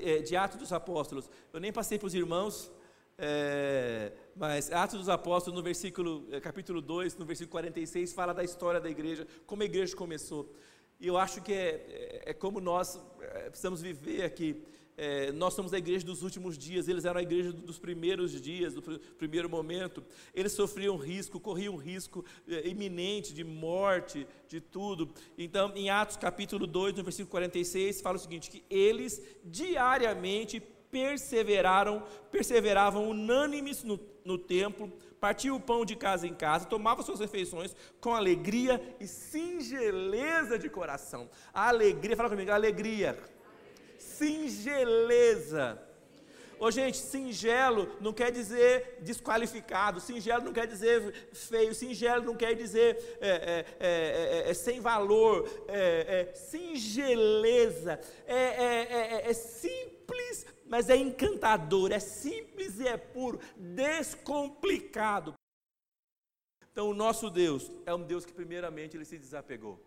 é, 0.04 0.20
de 0.20 0.36
Atos 0.36 0.60
dos 0.60 0.74
Apóstolos. 0.74 1.30
Eu 1.54 1.60
nem 1.60 1.72
passei 1.72 1.98
para 1.98 2.08
os 2.08 2.14
irmãos, 2.14 2.72
é, 3.18 4.12
mas 4.36 4.72
Atos 4.72 5.00
dos 5.00 5.10
Apóstolos, 5.10 5.58
no 5.58 5.64
versículo, 5.64 6.28
é, 6.32 6.40
capítulo 6.40 6.82
2, 6.82 7.18
no 7.18 7.26
versículo 7.26 7.52
46, 7.52 8.14
fala 8.14 8.34
da 8.34 8.44
história 8.44 8.80
da 8.82 8.90
igreja, 8.90 9.26
como 9.46 9.64
a 9.64 9.66
igreja 9.66 9.96
começou. 9.96 10.54
E 11.00 11.08
eu 11.08 11.18
acho 11.18 11.42
que 11.42 11.54
é, 11.54 11.68
é, 12.26 12.32
é 12.32 12.34
como 12.34 12.60
nós 12.60 13.00
precisamos 13.50 13.82
viver 13.82 14.24
aqui 14.24 14.64
é, 14.98 15.32
nós 15.32 15.54
somos 15.54 15.74
a 15.74 15.78
igreja 15.78 16.06
dos 16.06 16.24
últimos 16.24 16.58
dias, 16.58 16.88
eles 16.88 17.04
eram 17.04 17.20
a 17.20 17.24
igreja 17.24 17.52
dos 17.52 17.78
primeiros 17.78 18.42
dias, 18.42 18.74
do 18.74 18.82
pr 18.82 18.98
primeiro 19.18 19.50
momento. 19.50 20.04
Eles 20.34 20.54
sofriam 20.54 20.96
risco, 20.96 21.40
corriam 21.40 21.76
risco 21.76 22.24
é, 22.48 22.68
iminente 22.68 23.34
de 23.34 23.44
morte, 23.44 24.26
de 24.48 24.62
tudo. 24.62 25.10
Então, 25.38 25.74
em 25.76 25.90
Atos 25.90 26.16
capítulo 26.18 26.66
2, 26.66 26.96
no 26.96 27.04
versículo 27.04 27.30
46, 27.30 28.02
fala 28.02 28.16
o 28.16 28.20
seguinte: 28.20 28.50
que 28.50 28.64
eles 28.70 29.22
diariamente 29.44 30.62
perseveraram, 30.90 32.02
perseveravam 32.32 33.10
unânimes 33.10 33.84
no, 33.84 34.00
no 34.24 34.38
templo, 34.38 34.90
partiam 35.20 35.58
o 35.58 35.60
pão 35.60 35.84
de 35.84 35.94
casa 35.94 36.26
em 36.26 36.34
casa, 36.34 36.68
tomavam 36.68 37.04
suas 37.04 37.20
refeições 37.20 37.76
com 38.00 38.16
alegria 38.16 38.82
e 38.98 39.06
singeleza 39.06 40.58
de 40.58 40.70
coração. 40.70 41.30
A 41.54 41.68
alegria, 41.68 42.16
fala 42.16 42.30
comigo, 42.30 42.50
a 42.50 42.56
alegria 42.56 43.35
singeleza. 43.98 45.82
Ô 46.58 46.72
gente, 46.72 46.98
singelo 46.98 47.90
não 48.00 48.14
quer 48.14 48.32
dizer 48.32 49.00
desqualificado, 49.02 50.00
singelo 50.00 50.46
não 50.46 50.54
quer 50.54 50.68
dizer 50.68 51.30
feio, 51.34 51.76
singelo 51.76 52.24
não 52.24 52.36
quer 52.36 52.56
dizer 52.56 53.18
é, 53.20 53.30
é, 53.30 53.66
é, 53.80 54.50
é 54.50 54.54
sem 54.54 54.80
valor, 54.80 55.50
é, 55.68 56.32
singeleza, 56.34 58.00
é, 58.26 59.34
simples, 59.34 60.46
mas 60.66 60.90
é 60.90 60.96
encantador, 60.96 61.92
é 61.92 62.00
simples 62.00 62.80
e 62.80 62.88
é 62.88 62.96
puro, 62.96 63.40
descomplicado. 63.58 65.34
Então 66.72 66.90
o 66.90 66.94
nosso 66.94 67.30
Deus 67.30 67.70
é 67.86 67.94
um 67.94 68.04
Deus 68.04 68.26
que 68.26 68.34
primeiramente 68.34 68.96
ele 68.96 69.06
se 69.06 69.18
desapegou, 69.18 69.80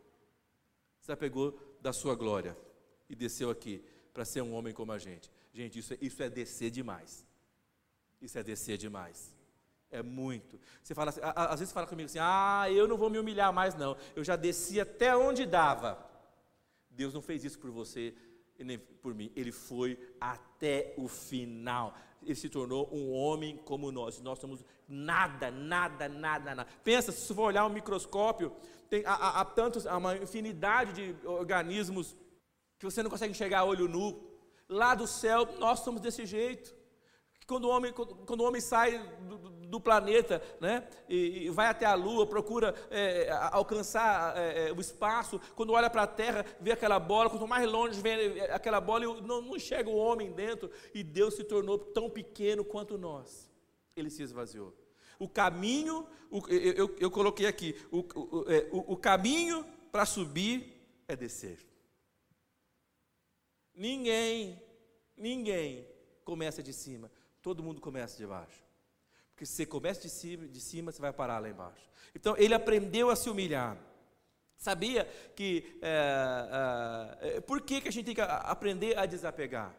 desapegou 1.00 1.59
da 1.81 1.93
sua 1.93 2.15
glória 2.15 2.57
e 3.09 3.15
desceu 3.15 3.49
aqui 3.49 3.83
para 4.19 4.25
ser 4.25 4.43
um 4.43 4.53
homem 4.53 4.75
como 4.75 4.91
a 4.91 4.99
gente. 4.99 5.31
Gente, 5.55 5.79
isso, 5.79 5.95
é, 5.95 5.99
isso 6.01 6.21
é 6.21 6.29
descer 6.29 6.73
demais. 6.73 7.25
Isso 8.21 8.37
é 8.37 8.43
descer 8.43 8.77
demais. 8.77 9.33
É 9.93 10.03
muito. 10.03 10.59
Você 10.83 10.93
fala 10.93 11.11
assim, 11.11 11.21
às 11.23 11.61
vezes 11.61 11.73
fala 11.73 11.87
comigo 11.87 12.07
assim: 12.07 12.19
ah, 12.21 12.67
eu 12.69 12.89
não 12.89 12.97
vou 12.97 13.09
me 13.09 13.17
humilhar 13.17 13.53
mais, 13.53 13.77
não. 13.77 13.97
Eu 14.17 14.25
já 14.25 14.35
desci 14.35 14.81
até 14.81 15.17
onde 15.17 15.47
dava. 15.47 16.05
Deus 16.91 17.15
não 17.15 17.23
fez 17.23 17.45
isso 17.45 17.61
por 17.61 17.71
você 17.71 18.13
e 18.59 18.65
nem 18.65 18.77
por 18.77 19.15
mim. 19.15 19.31
Ele 19.37 19.53
foi 19.53 19.97
até 20.21 20.95
o 20.97 21.07
final. 21.07 21.95
Ele 22.21 22.35
se 22.35 22.49
tornou 22.49 22.93
um 22.93 23.13
homem 23.13 23.57
como 23.59 23.93
nós. 23.93 24.21
Nós 24.21 24.41
somos 24.41 24.65
nada, 24.89 25.49
nada, 25.49 26.09
nada, 26.09 26.57
nada. 26.57 26.69
Pensa, 26.83 27.13
se 27.13 27.21
você 27.21 27.35
for 27.35 27.43
olhar 27.43 27.65
um 27.65 27.73
microscópio, 27.73 28.51
tem, 28.91 29.05
há, 29.07 29.15
há, 29.15 29.41
há 29.43 29.45
tantos, 29.45 29.87
há 29.87 29.97
uma 29.97 30.17
infinidade 30.17 30.93
de 30.93 31.25
organismos 31.25 32.17
que 32.79 32.85
você 32.85 33.03
não 33.03 33.11
consegue 33.11 33.33
enxergar 33.33 33.65
olho 33.65 33.89
nu. 33.89 34.29
Lá 34.69 34.95
do 34.95 35.07
céu, 35.07 35.49
nós 35.59 35.81
somos 35.81 36.01
desse 36.01 36.25
jeito. 36.27 36.77
Quando 37.47 37.65
o 37.65 37.69
homem, 37.71 37.93
quando 37.93 38.43
o 38.43 38.45
homem 38.45 38.61
sai 38.61 38.99
do, 39.23 39.39
do 39.39 39.81
planeta 39.81 40.43
né, 40.61 40.87
e, 41.09 41.47
e, 41.47 41.51
vai 41.51 41.67
até 41.67 41.87
a 41.87 41.95
lua, 41.95 42.27
procura 42.27 42.75
é, 42.91 43.31
alcançar 43.53 44.37
é, 44.37 44.69
é 44.69 44.73
o 44.73 44.79
espaço, 44.79 45.41
quando 45.57 45.73
olha 45.73 45.89
para 45.89 46.03
a 46.03 46.07
terra, 46.07 46.45
vê 46.61 46.73
aquela 46.73 46.99
bola, 46.99 47.31
quanto 47.31 47.49
mais 47.49 47.67
longe 47.67 48.03
vem 48.03 48.39
aquela 48.51 48.83
bola, 48.83 49.07
não, 49.23 49.41
não 49.41 49.57
enxerga 49.57 49.89
o 49.89 49.97
homem 49.97 50.31
dentro, 50.31 50.71
e 50.93 51.03
Deus 51.03 51.37
se 51.37 51.45
tornou 51.45 51.79
tão 51.79 52.11
pequeno 52.11 52.63
quanto 52.63 52.99
nós. 52.99 53.51
Ele 53.97 54.11
se 54.11 54.23
esvaziou. 54.23 54.75
O 55.19 55.27
caminho, 55.27 56.07
o, 56.31 56.47
eu, 56.49 56.95
eu, 57.01 57.11
coloquei 57.11 57.47
aqui, 57.47 57.75
o, 57.91 58.01
o, 58.01 58.45
é, 58.47 58.69
o 58.71 58.97
caminho 58.97 59.65
para 59.91 60.05
subir 60.05 61.03
é 61.09 61.17
descer. 61.17 61.59
Ninguém, 63.79 64.61
ninguém 65.17 65.87
começa 66.25 66.61
de 66.61 66.73
cima. 66.73 67.09
Todo 67.41 67.63
mundo 67.63 67.81
começa 67.81 68.17
de 68.17 68.27
baixo. 68.27 68.61
Porque 69.31 69.47
se 69.47 69.53
você 69.53 69.65
começa 69.65 70.01
de 70.01 70.11
cima, 70.11 70.49
de 70.49 70.61
cima, 70.61 70.91
você 70.91 71.01
vai 71.01 71.13
parar 71.13 71.39
lá 71.39 71.49
embaixo. 71.49 71.89
Então 72.13 72.37
ele 72.37 72.55
aprendeu 72.55 73.09
a 73.09 73.15
se 73.15 73.31
humilhar. 73.31 73.79
Sabia 74.57 75.05
que. 75.37 75.79
É, 75.81 77.37
é, 77.37 77.41
por 77.41 77.61
que, 77.61 77.81
que 77.81 77.87
a 77.87 77.93
gente 77.93 78.07
tem 78.07 78.17
que 78.17 78.21
aprender 78.21 78.99
a 78.99 79.07
desapegar? 79.07 79.73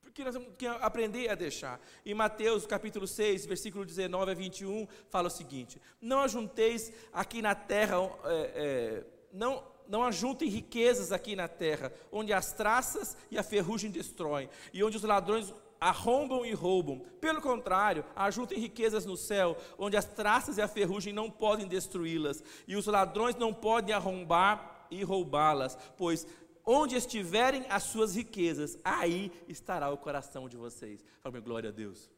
Porque 0.00 0.24
nós 0.24 0.34
temos 0.34 0.56
que 0.56 0.66
aprender 0.66 1.28
a 1.28 1.34
deixar. 1.34 1.78
Em 2.04 2.14
Mateus 2.14 2.64
capítulo 2.64 3.06
6, 3.06 3.44
versículo 3.44 3.84
19 3.84 4.30
a 4.30 4.34
21, 4.34 4.88
fala 5.10 5.28
o 5.28 5.30
seguinte: 5.30 5.78
Não 6.00 6.22
ajunteis 6.22 6.90
aqui 7.12 7.42
na 7.42 7.54
terra, 7.54 7.96
é, 8.24 9.04
não 9.30 9.69
não 9.90 10.04
ajuntem 10.04 10.48
riquezas 10.48 11.10
aqui 11.10 11.34
na 11.34 11.48
terra, 11.48 11.92
onde 12.12 12.32
as 12.32 12.52
traças 12.52 13.16
e 13.28 13.36
a 13.36 13.42
ferrugem 13.42 13.90
destroem, 13.90 14.48
e 14.72 14.84
onde 14.84 14.96
os 14.96 15.02
ladrões 15.02 15.52
arrombam 15.80 16.46
e 16.46 16.52
roubam. 16.52 17.00
Pelo 17.20 17.42
contrário, 17.42 18.04
ajuntem 18.14 18.60
riquezas 18.60 19.04
no 19.04 19.16
céu, 19.16 19.56
onde 19.76 19.96
as 19.96 20.04
traças 20.04 20.58
e 20.58 20.62
a 20.62 20.68
ferrugem 20.68 21.12
não 21.12 21.28
podem 21.28 21.66
destruí-las, 21.66 22.42
e 22.68 22.76
os 22.76 22.86
ladrões 22.86 23.34
não 23.34 23.52
podem 23.52 23.92
arrombar 23.92 24.86
e 24.92 25.02
roubá-las, 25.02 25.76
pois 25.96 26.24
onde 26.64 26.94
estiverem 26.94 27.66
as 27.68 27.82
suas 27.82 28.14
riquezas, 28.14 28.78
aí 28.84 29.32
estará 29.48 29.90
o 29.90 29.98
coração 29.98 30.48
de 30.48 30.56
vocês. 30.56 31.04
Fala, 31.20 31.40
glória 31.40 31.70
a 31.70 31.72
Deus. 31.72 32.08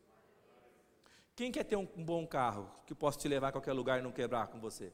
Quem 1.34 1.50
quer 1.50 1.64
ter 1.64 1.76
um 1.76 1.86
bom 1.86 2.26
carro 2.26 2.70
que 2.86 2.94
possa 2.94 3.18
te 3.18 3.28
levar 3.28 3.48
a 3.48 3.52
qualquer 3.52 3.72
lugar 3.72 3.98
e 3.98 4.02
não 4.02 4.12
quebrar 4.12 4.48
com 4.48 4.60
você? 4.60 4.92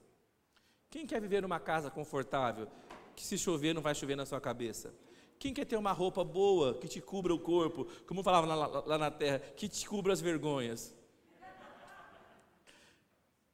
Quem 0.90 1.07
quer 1.07 1.21
viver 1.21 1.42
numa 1.42 1.61
casa 1.61 1.90
confortável, 1.90 2.66
que 3.14 3.25
se 3.25 3.37
chover 3.37 3.75
não 3.75 3.83
vai 3.83 3.95
chover 3.95 4.16
na 4.16 4.25
sua 4.25 4.40
cabeça? 4.40 4.95
Quem 5.38 5.52
quer 5.52 5.66
ter 5.66 5.76
uma 5.76 5.92
roupa 5.92 6.25
boa, 6.25 6.75
que 6.75 6.88
te 6.88 7.00
cubra 7.00 7.33
o 7.33 7.38
corpo, 7.38 7.85
como 8.07 8.23
falava 8.23 8.47
lá, 8.47 8.66
lá 8.87 8.99
na 8.99 9.11
terra, 9.11 9.38
que 9.38 9.68
te 9.68 9.87
cubra 9.87 10.12
as 10.12 10.21
vergonhas? 10.21 10.95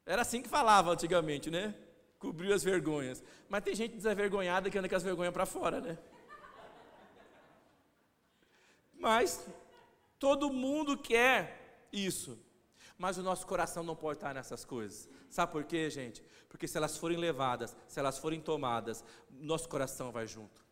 Era 0.05 0.21
assim 0.21 0.41
que 0.41 0.47
falava 0.47 0.91
antigamente, 0.91 1.49
né? 1.51 1.75
Cobriu 2.19 2.53
as 2.53 2.63
vergonhas. 2.63 3.23
Mas 3.49 3.63
tem 3.63 3.75
gente 3.75 3.95
desavergonhada 3.95 4.69
que 4.69 4.77
anda 4.77 4.87
com 4.87 4.95
as 4.95 5.03
vergonhas 5.03 5.33
para 5.33 5.45
fora, 5.45 5.81
né? 5.81 5.97
Mas 8.93 9.45
todo 10.17 10.51
mundo 10.51 10.97
quer 10.97 11.85
isso. 11.91 12.39
Mas 12.97 13.17
o 13.17 13.23
nosso 13.23 13.45
coração 13.45 13.83
não 13.83 13.95
pode 13.95 14.17
estar 14.17 14.33
nessas 14.33 14.65
coisas. 14.65 15.09
Sabe 15.29 15.51
por 15.51 15.63
quê, 15.63 15.89
gente? 15.89 16.23
Porque 16.49 16.67
se 16.67 16.77
elas 16.77 16.97
forem 16.97 17.17
levadas, 17.17 17.75
se 17.87 17.99
elas 17.99 18.17
forem 18.17 18.39
tomadas, 18.41 19.03
nosso 19.29 19.67
coração 19.67 20.11
vai 20.11 20.25
junto. 20.25 20.64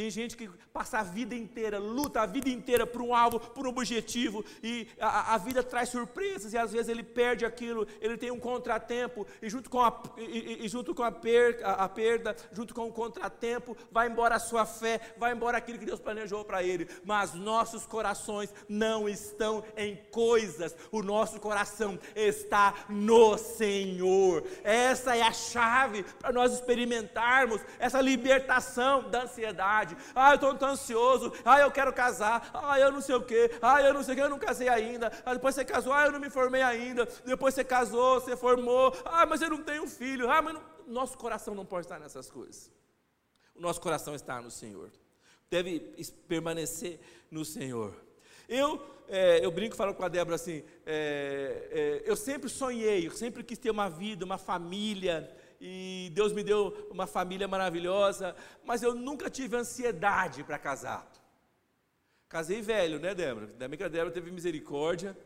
Tem 0.00 0.08
gente 0.08 0.34
que 0.34 0.48
passa 0.72 1.00
a 1.00 1.02
vida 1.02 1.34
inteira, 1.34 1.78
luta 1.78 2.22
a 2.22 2.26
vida 2.26 2.48
inteira 2.48 2.86
por 2.86 3.02
um 3.02 3.14
alvo, 3.14 3.38
por 3.38 3.66
um 3.66 3.68
objetivo, 3.68 4.42
e 4.62 4.88
a, 4.98 5.34
a, 5.34 5.36
vida 5.36 5.62
traz 5.62 5.90
surpresas, 5.90 6.54
e 6.54 6.56
às 6.56 6.72
vezes 6.72 6.88
ele 6.88 7.02
perde 7.02 7.44
aquilo, 7.44 7.86
ele 8.00 8.16
tem 8.16 8.30
um 8.30 8.40
contratempo, 8.40 9.26
e 9.42 9.50
junto 9.50 9.68
com 9.68 9.78
a, 9.78 10.02
e, 10.16 10.64
e 10.64 10.68
junto 10.68 10.94
com 10.94 11.02
a, 11.02 11.08
a, 11.08 11.72
a, 11.84 11.88
perda, 11.88 12.34
junto 12.50 12.74
com 12.74 12.88
o 12.88 12.92
contratempo, 12.92 13.76
vai 13.92 14.08
embora 14.08 14.36
a 14.36 14.38
sua 14.38 14.64
fé, 14.64 15.02
vai 15.18 15.34
embora 15.34 15.58
aquilo 15.58 15.78
que 15.78 15.84
Deus 15.84 16.00
planejou 16.00 16.46
para 16.46 16.62
ele. 16.62 16.88
Mas 17.04 17.34
nossos 17.34 17.84
corações 17.84 18.54
não 18.66 19.06
estão 19.06 19.62
em 19.76 19.96
coisas, 20.10 20.74
o 20.90 21.02
nosso 21.02 21.38
coração 21.38 21.98
está 22.16 22.72
no 22.88 23.36
Senhor. 23.36 24.44
Essa 24.64 25.14
é 25.14 25.20
a 25.20 25.32
chave 25.32 26.04
para 26.18 26.32
nós 26.32 26.54
experimentarmos 26.54 27.60
essa 27.78 28.00
libertação 28.00 29.10
da 29.10 29.24
ansiedade 29.24 29.89
ansiedade. 29.90 30.12
Ah, 30.14 30.30
eu 30.30 30.34
estou 30.36 30.54
tão 30.54 30.70
ansioso. 30.70 31.32
Ah, 31.44 31.60
eu 31.60 31.70
quero 31.70 31.92
casar. 31.92 32.50
Ah, 32.52 32.78
eu 32.78 32.92
não 32.92 33.00
sei 33.00 33.14
o 33.14 33.22
quê. 33.22 33.50
Ah, 33.60 33.82
eu 33.82 33.94
não 33.94 34.02
sei 34.02 34.14
o 34.14 34.16
quê. 34.16 34.22
Eu 34.22 34.28
não 34.28 34.38
casei 34.38 34.68
ainda. 34.68 35.12
Ah, 35.24 35.34
depois 35.34 35.54
você 35.54 35.64
casou. 35.64 35.92
Ah, 35.92 36.06
eu 36.06 36.12
não 36.12 36.20
me 36.20 36.30
formei 36.30 36.62
ainda. 36.62 37.06
Depois 37.24 37.54
você 37.54 37.64
casou, 37.64 38.20
você 38.20 38.36
formou. 38.36 38.94
Ah, 39.04 39.26
mas 39.26 39.42
eu 39.42 39.50
não 39.50 39.62
tenho 39.62 39.86
filho. 39.86 40.30
Ah, 40.30 40.42
mas 40.42 40.54
não... 40.54 40.62
nosso 40.86 41.16
coração 41.16 41.54
não 41.54 41.64
pode 41.64 41.86
estar 41.86 41.98
nessas 41.98 42.30
coisas. 42.30 42.70
O 43.54 43.60
nosso 43.60 43.80
coração 43.80 44.14
está 44.14 44.40
no 44.40 44.50
Senhor. 44.50 44.90
Deve 45.50 45.80
permanecer 46.28 47.00
no 47.30 47.44
Senhor. 47.44 47.94
Eu, 48.48 48.82
é, 49.08 49.44
eu 49.44 49.50
brinco 49.50 49.76
falo 49.76 49.94
com 49.94 50.04
a 50.04 50.08
Débora 50.08 50.34
assim, 50.34 50.64
é, 50.84 51.68
é, 51.70 52.02
eu 52.04 52.16
sempre 52.16 52.48
sonhei, 52.48 53.06
eu 53.06 53.12
sempre 53.12 53.44
quis 53.44 53.56
ter 53.58 53.70
uma 53.70 53.88
vida, 53.88 54.24
uma 54.24 54.38
família, 54.38 55.30
e 55.60 56.10
Deus 56.14 56.32
me 56.32 56.42
deu 56.42 56.88
uma 56.90 57.06
família 57.06 57.46
maravilhosa, 57.46 58.34
mas 58.64 58.82
eu 58.82 58.94
nunca 58.94 59.28
tive 59.28 59.56
ansiedade 59.56 60.42
para 60.42 60.58
casar. 60.58 61.06
Casei 62.28 62.62
velho, 62.62 62.98
né, 62.98 63.14
Débora? 63.14 63.46
Ainda 63.46 63.68
bem 63.68 63.76
que 63.76 63.84
a 63.84 63.88
Débora 63.88 64.10
teve 64.10 64.30
misericórdia. 64.30 65.16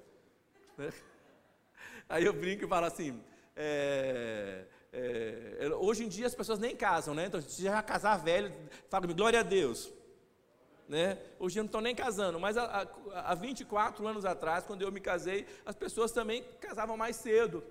Né? 0.76 0.92
Aí 2.08 2.24
eu 2.24 2.32
brinco 2.32 2.64
e 2.64 2.68
falo 2.68 2.86
assim: 2.86 3.22
é, 3.54 4.64
é, 4.92 5.68
hoje 5.76 6.04
em 6.04 6.08
dia 6.08 6.26
as 6.26 6.34
pessoas 6.34 6.58
nem 6.58 6.74
casam, 6.74 7.14
né? 7.14 7.26
Então, 7.26 7.40
se 7.40 7.62
já 7.62 7.80
casar 7.82 8.16
velho, 8.16 8.52
fala 8.88 9.06
glória 9.06 9.38
a 9.40 9.42
Deus. 9.42 9.92
Né? 10.88 11.18
Hoje 11.38 11.58
não 11.58 11.66
estão 11.66 11.80
nem 11.80 11.94
casando, 11.94 12.40
mas 12.40 12.56
há, 12.56 12.88
há 13.12 13.34
24 13.34 14.06
anos 14.06 14.24
atrás, 14.24 14.64
quando 14.64 14.82
eu 14.82 14.92
me 14.92 15.00
casei, 15.00 15.46
as 15.64 15.76
pessoas 15.76 16.10
também 16.10 16.42
casavam 16.60 16.96
mais 16.96 17.16
cedo. 17.16 17.62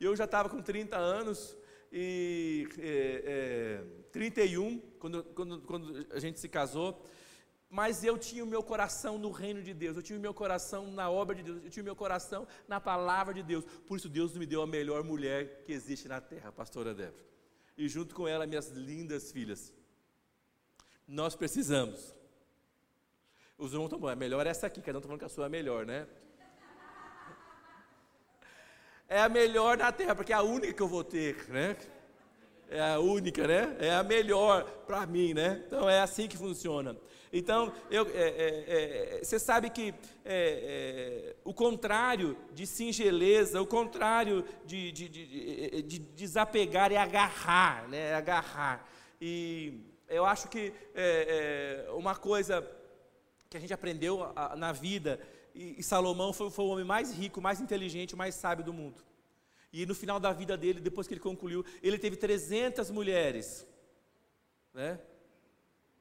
Eu 0.00 0.14
já 0.14 0.24
estava 0.24 0.48
com 0.48 0.62
30 0.62 0.96
anos, 0.96 1.56
e 1.98 2.68
é, 2.78 3.22
é, 3.24 3.84
31, 4.12 4.78
quando, 4.98 5.24
quando, 5.24 5.62
quando 5.62 6.06
a 6.10 6.18
gente 6.18 6.38
se 6.38 6.46
casou, 6.46 7.02
mas 7.70 8.04
eu 8.04 8.18
tinha 8.18 8.44
o 8.44 8.46
meu 8.46 8.62
coração 8.62 9.16
no 9.16 9.30
reino 9.30 9.62
de 9.62 9.72
Deus, 9.72 9.96
eu 9.96 10.02
tinha 10.02 10.18
o 10.18 10.20
meu 10.20 10.34
coração 10.34 10.92
na 10.92 11.10
obra 11.10 11.34
de 11.34 11.42
Deus, 11.42 11.64
eu 11.64 11.70
tinha 11.70 11.82
o 11.82 11.84
meu 11.84 11.96
coração 11.96 12.46
na 12.68 12.78
palavra 12.78 13.32
de 13.32 13.42
Deus. 13.42 13.64
Por 13.86 13.96
isso 13.96 14.10
Deus 14.10 14.36
me 14.36 14.44
deu 14.44 14.60
a 14.60 14.66
melhor 14.66 15.02
mulher 15.02 15.62
que 15.64 15.72
existe 15.72 16.06
na 16.06 16.20
terra, 16.20 16.50
a 16.50 16.52
pastora 16.52 16.94
Débora. 16.94 17.24
E 17.78 17.88
junto 17.88 18.14
com 18.14 18.28
ela, 18.28 18.46
minhas 18.46 18.68
lindas 18.68 19.32
filhas. 19.32 19.72
Nós 21.08 21.34
precisamos. 21.34 22.14
Os 23.56 23.72
irmãos 23.72 23.86
estão 23.86 23.98
bom, 23.98 24.10
é 24.10 24.14
melhor 24.14 24.46
essa 24.46 24.66
aqui, 24.66 24.82
cada 24.82 24.98
um 24.98 25.00
está 25.00 25.08
falando 25.08 25.20
que 25.20 25.24
a 25.24 25.30
sua 25.30 25.46
é 25.46 25.48
melhor, 25.48 25.86
né? 25.86 26.06
É 29.08 29.20
a 29.20 29.28
melhor 29.28 29.76
da 29.76 29.92
terra, 29.92 30.14
porque 30.14 30.32
é 30.32 30.36
a 30.36 30.42
única 30.42 30.72
que 30.72 30.82
eu 30.82 30.88
vou 30.88 31.04
ter, 31.04 31.48
né? 31.48 31.76
É 32.68 32.80
a 32.80 32.98
única, 32.98 33.46
né? 33.46 33.76
É 33.78 33.94
a 33.94 34.02
melhor 34.02 34.64
para 34.86 35.06
mim, 35.06 35.32
né? 35.32 35.62
Então 35.66 35.88
é 35.88 36.00
assim 36.00 36.26
que 36.26 36.36
funciona. 36.36 36.96
Então, 37.32 37.72
eu, 37.90 38.06
é, 38.14 38.28
é, 38.28 39.18
é, 39.18 39.20
você 39.22 39.38
sabe 39.38 39.70
que 39.70 39.94
é, 40.24 41.34
é, 41.34 41.36
o 41.44 41.52
contrário 41.52 42.36
de 42.52 42.66
singeleza, 42.66 43.60
o 43.60 43.66
contrário 43.66 44.44
de, 44.64 44.90
de, 44.90 45.08
de, 45.08 45.82
de 45.82 45.98
desapegar 45.98 46.92
é 46.92 46.96
agarrar, 46.96 47.88
né? 47.88 48.14
Agarrar. 48.14 48.88
E 49.20 49.80
eu 50.08 50.24
acho 50.24 50.48
que 50.48 50.72
uma 51.94 52.14
coisa 52.14 52.66
que 53.48 53.56
a 53.56 53.60
gente 53.60 53.72
aprendeu 53.72 54.32
na 54.56 54.72
vida 54.72 55.20
e, 55.56 55.76
e 55.78 55.82
Salomão 55.82 56.32
foi, 56.32 56.50
foi 56.50 56.64
o 56.64 56.68
homem 56.68 56.84
mais 56.84 57.12
rico, 57.12 57.40
mais 57.40 57.60
inteligente, 57.60 58.14
mais 58.14 58.34
sábio 58.34 58.64
do 58.64 58.72
mundo. 58.72 59.02
E 59.72 59.84
no 59.84 59.94
final 59.94 60.18
da 60.18 60.32
vida 60.32 60.56
dele, 60.56 60.80
depois 60.80 61.06
que 61.06 61.14
ele 61.14 61.20
concluiu, 61.20 61.64
ele 61.82 61.98
teve 61.98 62.16
300 62.16 62.90
mulheres. 62.90 63.66
Né? 64.72 64.98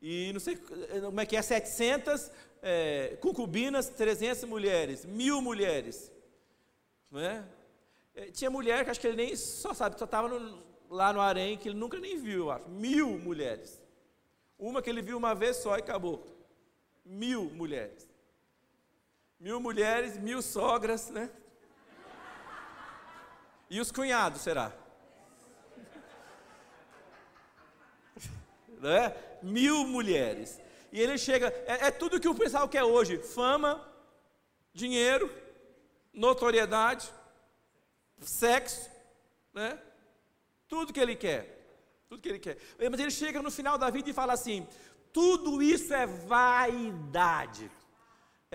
E 0.02 0.32
não 0.34 0.40
sei 0.40 0.56
como 0.56 1.20
é 1.20 1.26
que 1.26 1.36
é, 1.36 1.42
700 1.42 2.32
é, 2.62 3.18
concubinas, 3.22 3.90
300 3.90 4.44
mulheres, 4.44 5.06
mil 5.06 5.42
mulheres. 5.42 6.12
Né? 7.12 7.46
É, 8.14 8.26
tinha 8.32 8.50
mulher 8.50 8.84
que 8.84 8.92
acho 8.92 9.00
que 9.00 9.08
ele 9.08 9.18
nem 9.18 9.36
só 9.36 9.74
sabe, 9.74 9.98
só 9.98 10.06
estava 10.06 10.30
lá 10.90 11.12
no 11.12 11.20
harém, 11.20 11.58
que 11.58 11.70
ele 11.70 11.78
nunca 11.78 12.00
nem 12.00 12.18
viu, 12.18 12.52
acho. 12.52 12.70
Mil 12.70 13.18
mulheres. 13.20 13.82
Uma 14.58 14.82
que 14.82 14.90
ele 14.90 15.02
viu 15.02 15.18
uma 15.18 15.36
vez 15.36 15.58
só 15.58 15.76
e 15.76 15.80
acabou. 15.80 16.26
Mil 17.04 17.46
mulheres. 17.52 18.08
Mil 19.40 19.60
mulheres, 19.60 20.18
mil 20.18 20.42
sogras, 20.42 21.10
né? 21.10 21.30
E 23.70 23.80
os 23.80 23.92
cunhados, 23.92 24.42
será? 24.42 24.72
Não 28.80 28.92
é? 28.92 29.16
Mil 29.42 29.86
mulheres. 29.86 30.60
E 30.92 31.00
ele 31.02 31.18
chega, 31.18 31.48
é, 31.66 31.88
é 31.88 31.92
tudo 31.92 32.20
que 32.20 32.28
o 32.28 32.36
pessoal 32.36 32.70
quer 32.70 32.84
hoje: 32.84 33.18
fama, 33.18 33.86
dinheiro, 34.74 35.30
notoriedade, 36.14 37.12
sexo, 38.22 38.90
né? 39.54 39.80
Tudo 40.68 40.94
que 40.94 41.00
ele 41.00 41.16
quer. 41.16 41.56
Tudo 42.08 42.22
que 42.22 42.30
ele 42.30 42.40
quer. 42.40 42.58
Mas 42.90 43.00
ele 43.00 43.12
chega 43.12 43.42
no 43.42 43.52
final 43.52 43.78
da 43.78 43.90
vida 43.90 44.10
e 44.10 44.14
fala 44.14 44.34
assim: 44.34 44.68
tudo 45.12 45.62
isso 45.62 45.94
é 45.94 46.06
vaidade. 46.06 47.72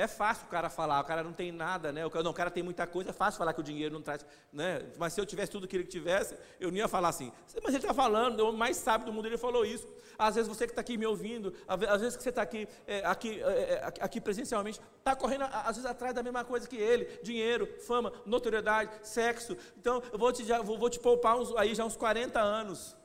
É 0.01 0.09
fácil 0.09 0.47
o 0.47 0.49
cara 0.49 0.71
falar, 0.71 0.99
o 0.99 1.05
cara 1.05 1.23
não 1.23 1.33
tem 1.33 1.53
nada, 1.53 1.93
né? 1.93 2.07
O 2.07 2.11
cara, 2.11 2.23
não, 2.25 2.31
o 2.31 2.35
cara 2.35 2.51
tem 2.51 2.63
muita 2.63 2.87
coisa, 2.87 3.11
é 3.11 3.13
fácil 3.13 3.37
falar 3.37 3.53
que 3.53 3.61
o 3.61 3.63
dinheiro 3.63 3.93
não 3.93 4.01
traz, 4.01 4.25
né? 4.51 4.83
Mas 4.99 5.13
se 5.13 5.21
eu 5.21 5.27
tivesse 5.27 5.53
tudo 5.53 5.69
que 5.69 5.77
ele 5.77 5.85
tivesse, 5.85 6.35
eu 6.59 6.71
não 6.71 6.79
ia 6.79 6.89
falar 6.89 7.11
assim. 7.11 7.31
Mas 7.63 7.75
ele 7.75 7.85
está 7.85 7.93
falando, 7.93 8.41
o 8.41 8.53
mais 8.53 8.79
sábio 8.79 9.07
do 9.07 9.13
mundo, 9.13 9.27
ele 9.27 9.37
falou 9.37 9.63
isso. 9.63 9.87
Às 10.19 10.37
vezes 10.37 10.49
você 10.49 10.67
que 10.67 10.73
está 10.73 10.81
aqui 10.81 10.97
me 10.97 11.05
ouvindo, 11.05 11.55
às 11.69 12.01
vezes 12.01 12.17
que 12.17 12.23
você 12.23 12.31
está 12.31 12.41
aqui, 12.41 12.67
é, 12.87 13.05
aqui, 13.05 13.43
é, 13.43 13.73
é 13.75 13.93
aqui 14.01 14.23
presencialmente, 14.23 14.81
está 14.99 15.15
correndo 15.15 15.45
às 15.45 15.77
vezes 15.77 15.85
atrás 15.85 16.15
da 16.15 16.23
mesma 16.23 16.45
coisa 16.45 16.67
que 16.67 16.77
ele: 16.77 17.05
dinheiro, 17.23 17.69
fama, 17.87 18.11
notoriedade, 18.25 18.91
sexo. 19.03 19.55
Então 19.77 20.03
eu 20.11 20.19
vou 20.19 20.33
te, 20.33 20.45
já, 20.45 20.63
vou, 20.63 20.79
vou 20.79 20.89
te 20.89 20.99
poupar 20.99 21.39
uns, 21.39 21.55
aí 21.57 21.75
já 21.75 21.85
uns 21.85 21.97
40 21.97 22.41
anos. 22.41 22.97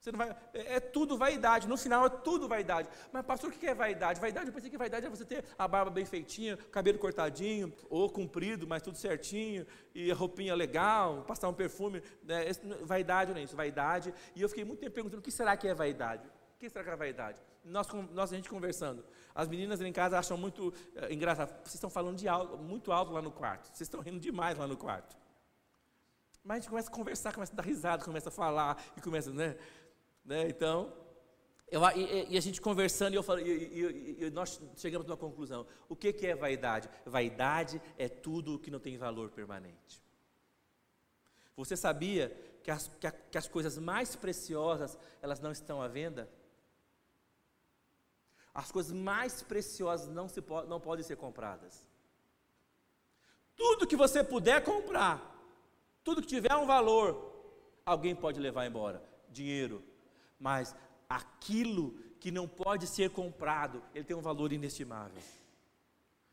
Você 0.00 0.10
não 0.10 0.18
vai, 0.18 0.30
é, 0.54 0.76
é, 0.76 0.80
tudo 0.80 1.18
vaidade, 1.18 1.68
no 1.68 1.76
final 1.76 2.06
é 2.06 2.08
tudo 2.08 2.48
vaidade. 2.48 2.88
Mas, 3.12 3.26
pastor, 3.26 3.50
o 3.50 3.52
que 3.52 3.66
é 3.66 3.74
vaidade? 3.74 4.18
Vaidade, 4.18 4.46
eu 4.46 4.52
pensei 4.52 4.70
que 4.70 4.78
vaidade 4.78 5.04
é 5.04 5.10
você 5.10 5.26
ter 5.26 5.44
a 5.58 5.68
barba 5.68 5.90
bem 5.90 6.06
feitinha, 6.06 6.56
cabelo 6.56 6.98
cortadinho, 6.98 7.70
ou 7.90 8.08
comprido, 8.08 8.66
mas 8.66 8.80
tudo 8.80 8.96
certinho, 8.96 9.66
e 9.94 10.10
a 10.10 10.14
roupinha 10.14 10.54
legal, 10.54 11.22
passar 11.24 11.50
um 11.50 11.52
perfume. 11.52 12.02
Né? 12.22 12.46
Vaidade 12.82 13.32
não 13.32 13.40
é 13.40 13.44
isso, 13.44 13.54
vaidade. 13.54 14.14
E 14.34 14.40
eu 14.40 14.48
fiquei 14.48 14.64
muito 14.64 14.80
tempo 14.80 14.94
perguntando 14.94 15.20
o 15.20 15.22
que 15.22 15.30
será 15.30 15.54
que 15.54 15.68
é 15.68 15.74
vaidade? 15.74 16.26
O 16.56 16.58
que 16.58 16.70
será 16.70 16.82
que 16.82 16.90
é 16.90 16.96
vaidade? 16.96 17.42
Nós, 17.62 17.86
nós 18.10 18.32
a 18.32 18.36
gente 18.36 18.48
conversando. 18.48 19.04
As 19.34 19.48
meninas 19.48 19.82
em 19.82 19.92
casa 19.92 20.18
acham 20.18 20.38
muito 20.38 20.72
é, 20.96 21.12
engraçado. 21.12 21.50
Vocês 21.62 21.74
estão 21.74 21.90
falando 21.90 22.16
de 22.16 22.26
alto, 22.26 22.56
muito 22.56 22.90
alto 22.90 23.12
lá 23.12 23.20
no 23.20 23.30
quarto. 23.30 23.66
Vocês 23.66 23.82
estão 23.82 24.00
rindo 24.00 24.18
demais 24.18 24.56
lá 24.56 24.66
no 24.66 24.78
quarto. 24.78 25.14
Mas 26.42 26.56
a 26.56 26.60
gente 26.60 26.70
começa 26.70 26.88
a 26.88 26.92
conversar, 26.92 27.34
começa 27.34 27.52
a 27.52 27.56
dar 27.56 27.62
risada, 27.62 28.02
começa 28.02 28.30
a 28.30 28.32
falar, 28.32 28.82
e 28.96 29.00
começa, 29.02 29.30
né? 29.30 29.58
Né? 30.24 30.48
Então, 30.48 30.92
eu, 31.70 31.80
e, 31.96 32.32
e, 32.34 32.36
a 32.36 32.40
gente 32.40 32.60
conversando, 32.60 33.14
e, 33.14 33.16
eu 33.16 33.22
falo, 33.22 33.40
e, 33.40 34.24
e, 34.24 34.30
nós 34.30 34.60
chegamos 34.76 35.06
a 35.08 35.12
uma 35.12 35.16
conclusão. 35.16 35.66
O 35.88 35.94
que, 35.94 36.12
que 36.12 36.26
é 36.26 36.34
vaidade? 36.34 36.88
Vaidade 37.06 37.80
é 37.96 38.08
tudo 38.08 38.58
que 38.58 38.70
não 38.70 38.80
tem 38.80 38.98
valor 38.98 39.30
permanente. 39.30 40.02
Você 41.56 41.76
sabia 41.76 42.36
que 42.64 42.70
as, 42.70 42.88
que, 42.88 43.06
a, 43.06 43.12
que 43.12 43.38
as 43.38 43.46
coisas 43.46 43.78
mais 43.78 44.16
preciosas, 44.16 44.98
elas 45.22 45.38
não 45.38 45.52
estão 45.52 45.80
à 45.80 45.86
venda? 45.86 46.28
As 48.52 48.72
coisas 48.72 48.92
mais 48.92 49.42
preciosas 49.42 50.08
não, 50.08 50.28
se 50.28 50.42
não 50.66 50.80
podem 50.80 51.04
ser 51.04 51.16
compradas. 51.16 51.86
Tudo 53.56 53.86
que 53.86 53.96
você 53.96 54.24
puder 54.24 54.64
comprar, 54.64 55.36
tudo 56.02 56.20
que 56.20 56.26
tiver 56.26 56.56
um 56.56 56.66
valor, 56.66 57.30
alguém 57.86 58.14
pode 58.14 58.40
levar 58.40 58.66
embora. 58.66 59.02
Dinheiro, 59.28 59.84
mas 60.40 60.74
aquilo 61.08 61.92
que 62.18 62.30
não 62.30 62.48
pode 62.48 62.86
ser 62.86 63.10
comprado, 63.10 63.82
ele 63.94 64.04
tem 64.04 64.16
um 64.16 64.22
valor 64.22 64.52
inestimável. 64.52 65.22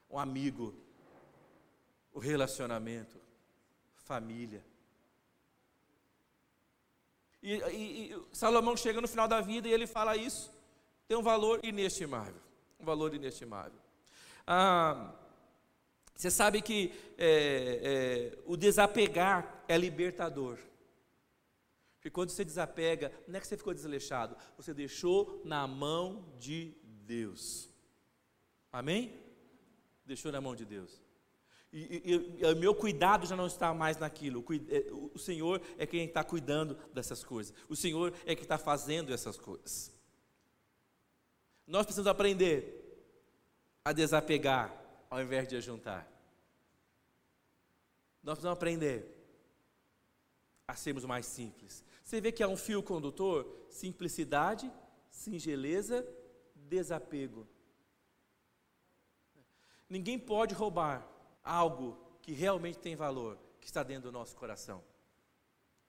Um 0.10 0.18
amigo, 0.18 0.74
o 2.14 2.20
relacionamento, 2.20 3.18
família. 3.96 4.64
E, 7.44 7.54
e, 7.54 8.14
e, 8.14 8.22
Salomão 8.32 8.76
chega 8.76 9.02
no 9.02 9.08
final 9.08 9.28
da 9.28 9.42
vida 9.42 9.68
e 9.68 9.74
ele 9.74 9.86
fala 9.86 10.16
isso. 10.16 10.52
Tem 11.08 11.18
um 11.18 11.22
valor 11.22 11.60
inestimável. 11.64 12.42
Um 12.80 12.86
valor 12.86 13.14
inestimável. 13.14 13.80
Ah, 14.46 15.14
você 16.16 16.32
sabe 16.32 16.62
que 16.62 16.94
é, 17.18 18.34
é, 18.36 18.40
o 18.46 18.58
desapegar 18.58 19.64
é 19.68 19.78
libertador. 19.78 20.58
Porque 21.98 22.10
quando 22.10 22.30
você 22.30 22.46
desapega, 22.46 23.12
não 23.28 23.38
é 23.38 23.40
que 23.40 23.48
você 23.48 23.58
ficou 23.58 23.74
desleixado, 23.74 24.38
você 24.56 24.74
deixou 24.74 25.42
na 25.44 25.68
mão 25.68 26.32
de 26.40 26.76
Deus. 27.06 27.70
Amém? 28.72 29.20
Deixou 30.06 30.32
na 30.32 30.40
mão 30.40 30.56
de 30.56 30.64
Deus. 30.64 31.02
E, 31.74 32.42
o 32.44 32.56
meu 32.56 32.74
cuidado 32.74 33.28
já 33.28 33.36
não 33.36 33.48
está 33.48 33.74
mais 33.74 33.98
naquilo. 33.98 34.40
O, 34.48 34.54
é, 34.54 34.88
o 35.14 35.20
Senhor 35.20 35.62
é 35.78 35.86
quem 35.86 36.06
está 36.06 36.24
cuidando 36.24 36.76
dessas 36.94 37.24
coisas. 37.24 37.54
O 37.68 37.76
Senhor 37.76 38.14
é 38.26 38.34
quem 38.36 38.44
está 38.44 38.58
fazendo 38.58 39.14
essas 39.14 39.38
coisas. 39.38 39.94
Nós 41.66 41.86
precisamos 41.86 42.08
aprender 42.08 42.78
a 43.84 43.92
desapegar 43.92 44.74
ao 45.10 45.22
invés 45.22 45.48
de 45.48 45.60
juntar. 45.60 46.10
Nós 48.24 48.36
precisamos 48.36 48.58
aprender 48.58 49.17
a 50.70 50.76
sermos 50.76 51.06
mais 51.06 51.26
simples. 51.26 51.82
Você 52.04 52.20
vê 52.20 52.30
que 52.30 52.44
há 52.44 52.48
um 52.48 52.58
fio 52.58 52.84
condutor: 52.84 53.48
simplicidade, 53.70 54.70
singeleza, 55.10 56.06
desapego. 56.54 57.48
Ninguém 59.90 60.20
pode 60.20 60.54
roubar 60.54 61.08
algo 61.42 61.98
que 62.22 62.34
realmente 62.34 62.80
tem 62.80 62.98
valor, 62.98 63.38
que 63.62 63.68
está 63.68 63.82
dentro 63.82 64.12
do 64.12 64.12
nosso 64.12 64.36
coração. 64.36 64.84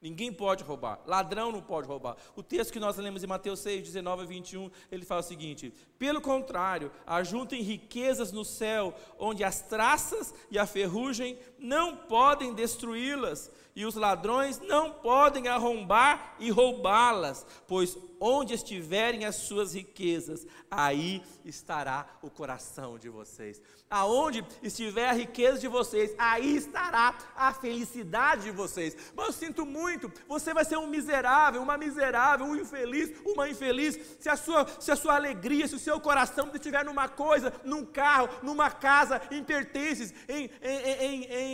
Ninguém 0.01 0.33
pode 0.33 0.63
roubar, 0.63 1.03
ladrão 1.07 1.51
não 1.51 1.61
pode 1.61 1.89
roubar. 1.89 2.17
O 2.37 2.43
texto 2.43 2.73
que 2.73 2.79
nós 2.79 2.97
lemos 2.97 3.25
em 3.25 3.27
Mateus 3.27 3.59
6, 3.59 3.83
19 3.83 4.23
a 4.23 4.27
21, 4.27 4.71
ele 4.93 5.05
fala 5.05 5.23
o 5.23 5.25
seguinte: 5.25 5.75
Pelo 5.99 6.21
contrário, 6.21 6.93
ajuntem 7.05 7.63
riquezas 7.63 8.31
no 8.31 8.45
céu, 8.45 8.95
onde 9.19 9.43
as 9.43 9.61
traças 9.61 10.33
e 10.53 10.57
a 10.57 10.67
ferrugem 10.67 11.37
não 11.59 11.97
podem 11.97 12.55
destruí-las, 12.55 13.51
e 13.79 13.87
os 13.87 13.95
ladrões 13.95 14.59
não 14.59 14.91
podem 14.91 15.47
arrombar 15.47 16.35
e 16.41 16.51
roubá-las, 16.51 17.47
pois 17.69 17.97
onde 18.21 18.55
estiverem 18.55 19.25
as 19.25 19.37
suas 19.37 19.75
riquezas, 19.75 20.45
aí 20.69 21.23
estará 21.45 22.05
o 22.21 22.29
coração 22.29 22.99
de 22.99 23.09
vocês. 23.09 23.63
Aonde 23.89 24.45
estiver 24.63 25.09
a 25.09 25.13
riqueza 25.13 25.59
de 25.61 25.69
vocês, 25.69 26.13
aí 26.19 26.57
estará 26.57 27.17
a 27.35 27.55
felicidade 27.55 28.43
de 28.43 28.51
vocês. 28.51 28.97
Mas 29.15 29.27
eu 29.29 29.33
sinto 29.33 29.65
muito, 29.65 30.13
você 30.27 30.53
vai 30.53 30.65
ser 30.65 30.77
um 30.77 30.89
miserável, 30.89 31.63
uma 31.63 31.79
miserável, 31.79 32.47
um 32.47 32.57
infeliz, 32.57 33.13
uma 33.25 33.49
infeliz, 33.49 33.99
se 34.19 34.29
a 34.29 34.37
sua, 34.37 34.67
se 34.81 34.91
a 34.91 34.97
sua 34.97 35.15
alegria, 35.15 35.67
se 35.67 35.77
o 35.77 35.79
seu 35.79 35.99
coração 36.01 36.51
estiver 36.53 36.85
numa 36.85 37.09
coisa, 37.09 37.53
num 37.65 37.85
carro, 37.85 38.29
numa 38.43 38.71
casa, 38.71 39.23
em 39.31 39.43
pertences, 39.43 40.13
em, 40.29 40.51
em, 40.61 40.79
em, 41.01 41.25
em 41.25 41.48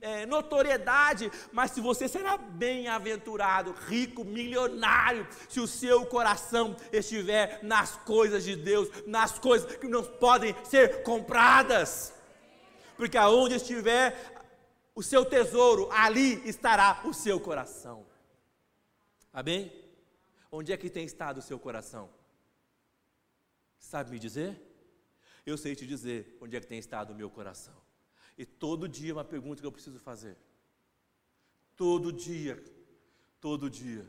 é, 0.00 0.26
notoriedade, 0.26 1.30
mas 1.52 1.70
se 1.70 1.80
você 1.80 2.08
será 2.08 2.36
bem-aventurado, 2.36 3.72
rico, 3.72 4.24
milionário, 4.24 5.26
se 5.48 5.60
o 5.60 5.66
seu 5.66 6.06
coração 6.06 6.76
estiver 6.92 7.60
nas 7.62 7.96
coisas 7.96 8.44
de 8.44 8.56
Deus, 8.56 8.88
nas 9.06 9.38
coisas 9.38 9.76
que 9.76 9.88
não 9.88 10.02
podem 10.02 10.54
ser 10.64 11.02
compradas. 11.02 12.12
Porque 12.96 13.16
aonde 13.16 13.56
estiver 13.56 14.34
o 14.94 15.02
seu 15.02 15.24
tesouro, 15.24 15.88
ali 15.90 16.40
estará 16.48 17.02
o 17.04 17.12
seu 17.12 17.40
coração. 17.40 18.06
Amém? 19.32 19.72
Onde 20.50 20.72
é 20.72 20.76
que 20.76 20.88
tem 20.88 21.04
estado 21.04 21.38
o 21.38 21.42
seu 21.42 21.58
coração? 21.58 22.08
Sabe 23.78 24.12
me 24.12 24.18
dizer? 24.18 24.60
Eu 25.44 25.58
sei 25.58 25.74
te 25.74 25.86
dizer 25.86 26.38
onde 26.40 26.56
é 26.56 26.60
que 26.60 26.66
tem 26.66 26.78
estado 26.78 27.12
o 27.12 27.16
meu 27.16 27.28
coração. 27.28 27.83
E 28.36 28.44
todo 28.44 28.88
dia 28.88 29.10
é 29.10 29.14
uma 29.14 29.24
pergunta 29.24 29.60
que 29.60 29.66
eu 29.66 29.72
preciso 29.72 29.98
fazer. 29.98 30.36
Todo 31.76 32.12
dia, 32.12 32.62
todo 33.40 33.70
dia. 33.70 34.04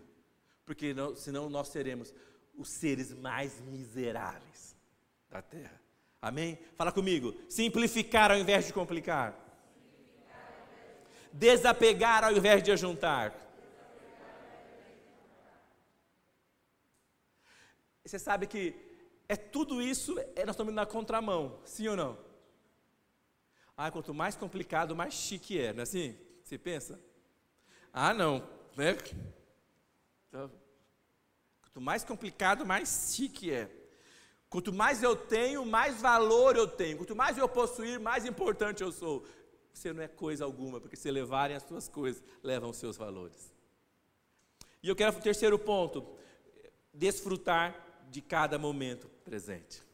Porque 0.66 0.94
não, 0.94 1.16
senão 1.16 1.50
nós 1.50 1.68
seremos 1.68 2.14
os 2.56 2.70
seres 2.70 3.14
mais 3.14 3.60
miseráveis 3.62 4.76
da 5.30 5.42
terra. 5.42 5.80
Amém? 6.22 6.58
Fala 6.76 6.92
comigo. 6.92 7.36
Simplificar 7.50 8.32
ao 8.32 8.38
invés 8.38 8.66
de 8.66 8.74
complicar. 8.74 9.40
Desapegar 11.32 12.24
ao 12.24 12.32
invés 12.32 12.64
de 12.64 12.72
ajuntar. 12.72 13.36
Você 18.04 18.18
sabe 18.18 18.48
que 18.48 18.76
é 19.28 19.36
tudo 19.36 19.82
isso, 19.82 20.18
é, 20.36 20.46
nós 20.46 20.56
estamos 20.56 20.74
na 20.74 20.86
contramão, 20.86 21.60
sim 21.66 21.88
ou 21.88 21.96
não? 21.96 22.18
Ah, 23.78 23.92
quanto 23.92 24.14
mais 24.14 24.36
complicado, 24.36 24.96
mais 24.96 25.14
chique 25.14 25.60
é, 25.60 25.74
não 25.74 25.82
é 25.82 25.84
assim? 25.84 26.18
Você 26.44 26.58
pensa? 26.58 27.00
Ah, 27.92 28.14
não, 28.14 28.40
né? 28.76 28.98
Então, 30.30 30.52
quanto 31.62 31.82
mais 31.82 32.04
complicado, 32.04 32.66
mais 32.66 33.14
chique 33.14 33.52
é. 33.52 33.70
Quanto 34.50 34.72
mais 34.72 35.04
eu 35.04 35.16
tenho, 35.16 35.66
mais 35.66 36.02
valor 36.02 36.56
eu 36.56 36.68
tenho. 36.68 36.98
Quanto 36.98 37.16
mais 37.16 37.38
eu 37.38 37.50
possuir, 37.50 38.00
mais 38.00 38.26
importante 38.26 38.82
eu 38.82 38.92
sou. 38.92 39.26
Você 39.74 39.92
não 39.92 40.02
é 40.02 40.08
coisa 40.08 40.46
alguma, 40.46 40.80
porque 40.80 40.96
se 40.96 41.12
levarem 41.12 41.58
as 41.58 41.64
suas 41.64 41.90
coisas, 41.90 42.24
levam 42.42 42.70
os 42.70 42.78
seus 42.78 42.96
valores. 42.96 43.54
E 44.82 44.88
eu 44.88 44.96
quero 44.96 45.18
o 45.18 45.22
terceiro 45.22 45.60
ponto: 45.60 46.06
desfrutar 46.94 47.76
de 48.10 48.22
cada 48.22 48.58
momento 48.58 49.10
presente. 49.26 49.85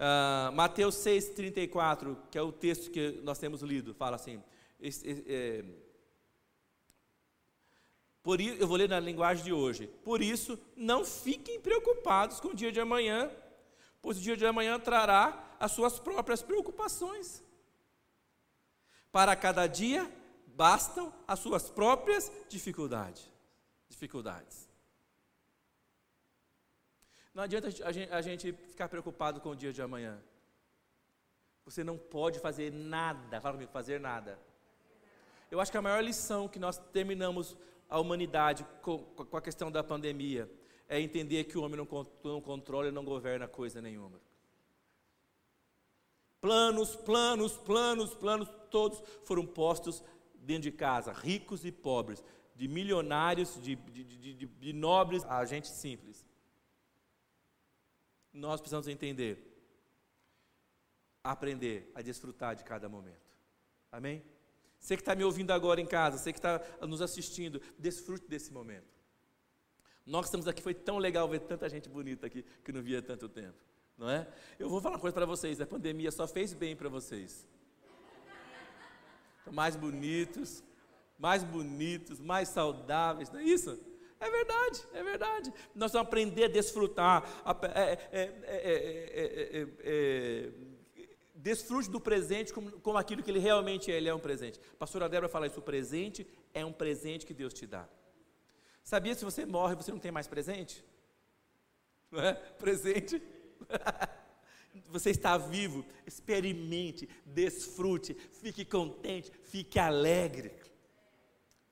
Uh, 0.00 0.50
Mateus 0.52 0.94
6,34, 0.94 2.16
que 2.30 2.38
é 2.38 2.42
o 2.42 2.50
texto 2.50 2.90
que 2.90 3.20
nós 3.22 3.38
temos 3.38 3.60
lido, 3.60 3.92
fala 3.92 4.16
assim: 4.16 4.42
é, 5.26 5.62
por 8.22 8.40
eu 8.40 8.66
vou 8.66 8.78
ler 8.78 8.88
na 8.88 8.98
linguagem 8.98 9.44
de 9.44 9.52
hoje. 9.52 9.88
Por 10.02 10.22
isso, 10.22 10.58
não 10.74 11.04
fiquem 11.04 11.60
preocupados 11.60 12.40
com 12.40 12.48
o 12.48 12.54
dia 12.54 12.72
de 12.72 12.80
amanhã, 12.80 13.30
pois 14.00 14.16
o 14.16 14.22
dia 14.22 14.38
de 14.38 14.46
amanhã 14.46 14.80
trará 14.80 15.56
as 15.60 15.72
suas 15.72 15.98
próprias 15.98 16.42
preocupações. 16.42 17.44
Para 19.12 19.36
cada 19.36 19.66
dia 19.66 20.10
bastam 20.46 21.12
as 21.28 21.40
suas 21.40 21.68
próprias 21.68 22.32
dificuldades. 22.48 23.30
Dificuldades. 23.86 24.69
Não 27.32 27.44
adianta 27.44 27.68
a 28.10 28.22
gente, 28.22 28.52
ficar 28.52 28.88
preocupado 28.88 29.40
com 29.40 29.50
o 29.50 29.56
dia 29.56 29.72
de 29.72 29.80
amanhã. 29.80 30.20
Você 31.64 31.84
não 31.84 31.96
pode 31.96 32.40
fazer 32.40 32.72
nada, 32.72 33.40
fala 33.40 33.54
comigo, 33.54 33.70
fazer 33.70 34.00
nada. 34.00 34.38
Eu 35.50 35.60
acho 35.60 35.70
que 35.70 35.78
a 35.78 35.82
maior 35.82 36.02
lição 36.02 36.48
que 36.48 36.58
nós 36.58 36.78
terminamos 36.92 37.56
a 37.88 37.98
humanidade 37.98 38.66
com, 38.82 39.04
a 39.32 39.40
questão 39.40 39.70
da 39.70 39.82
pandemia 39.82 40.50
é 40.88 41.00
entender 41.00 41.44
que 41.44 41.56
o 41.56 41.62
homem 41.62 41.76
não, 41.76 42.06
não 42.24 42.40
controla 42.40 42.88
e 42.88 42.92
não 42.92 43.04
governa 43.04 43.46
coisa 43.46 43.80
nenhuma. 43.80 44.20
Planos, 46.40 46.96
planos, 46.96 47.56
planos, 47.56 48.14
planos, 48.14 48.48
todos 48.70 49.02
foram 49.24 49.46
postos 49.46 50.02
dentro 50.34 50.62
de 50.62 50.72
casa, 50.72 51.12
ricos 51.12 51.64
e 51.64 51.70
pobres, 51.70 52.24
de 52.56 52.66
milionários, 52.66 53.60
de, 53.60 53.76
de, 53.76 54.04
de, 54.04 54.46
de 54.46 54.72
nobres 54.72 55.24
a 55.24 55.44
gente 55.44 55.68
simples. 55.68 56.26
Nós 58.32 58.60
precisamos 58.60 58.86
entender, 58.88 59.46
aprender 61.22 61.90
a 61.94 62.02
desfrutar 62.02 62.54
de 62.54 62.64
cada 62.64 62.88
momento. 62.88 63.30
Amém? 63.90 64.22
Você 64.78 64.96
que 64.96 65.02
está 65.02 65.14
me 65.14 65.24
ouvindo 65.24 65.50
agora 65.50 65.80
em 65.80 65.86
casa, 65.86 66.16
você 66.16 66.32
que 66.32 66.38
está 66.38 66.60
nos 66.86 67.02
assistindo, 67.02 67.60
desfrute 67.78 68.26
desse 68.26 68.52
momento. 68.52 68.88
Nós 70.06 70.22
que 70.22 70.28
estamos 70.28 70.48
aqui, 70.48 70.62
foi 70.62 70.74
tão 70.74 70.98
legal 70.98 71.28
ver 71.28 71.40
tanta 71.40 71.68
gente 71.68 71.88
bonita 71.88 72.26
aqui 72.26 72.44
que 72.64 72.72
não 72.72 72.80
via 72.80 73.02
tanto 73.02 73.28
tempo, 73.28 73.58
não 73.96 74.08
é? 74.08 74.26
Eu 74.58 74.68
vou 74.68 74.80
falar 74.80 74.94
uma 74.94 75.00
coisa 75.00 75.14
para 75.14 75.26
vocês: 75.26 75.60
a 75.60 75.66
pandemia 75.66 76.10
só 76.10 76.26
fez 76.26 76.54
bem 76.54 76.74
para 76.74 76.88
vocês. 76.88 77.46
Estão 79.38 79.52
mais 79.52 79.76
bonitos, 79.76 80.64
mais 81.18 81.44
bonitos, 81.44 82.18
mais 82.18 82.48
saudáveis, 82.48 83.30
não 83.30 83.40
é 83.40 83.44
isso? 83.44 83.78
É 84.20 84.30
verdade, 84.30 84.86
é 84.92 85.02
verdade. 85.02 85.52
Nós 85.74 85.92
vamos 85.92 86.06
aprender 86.06 86.44
a 86.44 86.48
desfrutar, 86.48 87.24
a, 87.42 87.56
é, 87.66 87.98
é, 88.12 89.66
é, 89.82 90.50
desfrute 91.34 91.90
do 91.90 91.98
presente 91.98 92.52
como, 92.52 92.70
como, 92.80 92.98
aquilo 92.98 93.22
que 93.22 93.30
ele 93.30 93.38
realmente 93.38 93.90
é, 93.90 93.96
ele 93.96 94.10
é 94.10 94.14
um 94.14 94.20
presente. 94.20 94.60
A 94.74 94.76
pastora 94.76 95.08
Débora 95.08 95.28
fala 95.28 95.46
isso, 95.46 95.58
o 95.58 95.62
presente 95.62 96.26
é 96.52 96.62
um 96.64 96.72
presente 96.72 97.24
que 97.24 97.32
Deus 97.32 97.54
te 97.54 97.66
dá. 97.66 97.88
Sabia 98.84 99.14
se 99.14 99.24
você 99.24 99.46
morre, 99.46 99.74
você 99.74 99.90
não 99.90 99.98
tem 99.98 100.12
mais 100.12 100.26
presente? 100.26 100.84
Não 102.10 102.20
é? 102.20 102.34
Presente. 102.34 103.22
Você 104.86 105.10
está 105.10 105.36
vivo, 105.36 105.84
experimente, 106.06 107.08
desfrute, 107.24 108.14
fique 108.14 108.64
contente, 108.64 109.32
fique 109.42 109.80
alegre. 109.80 110.52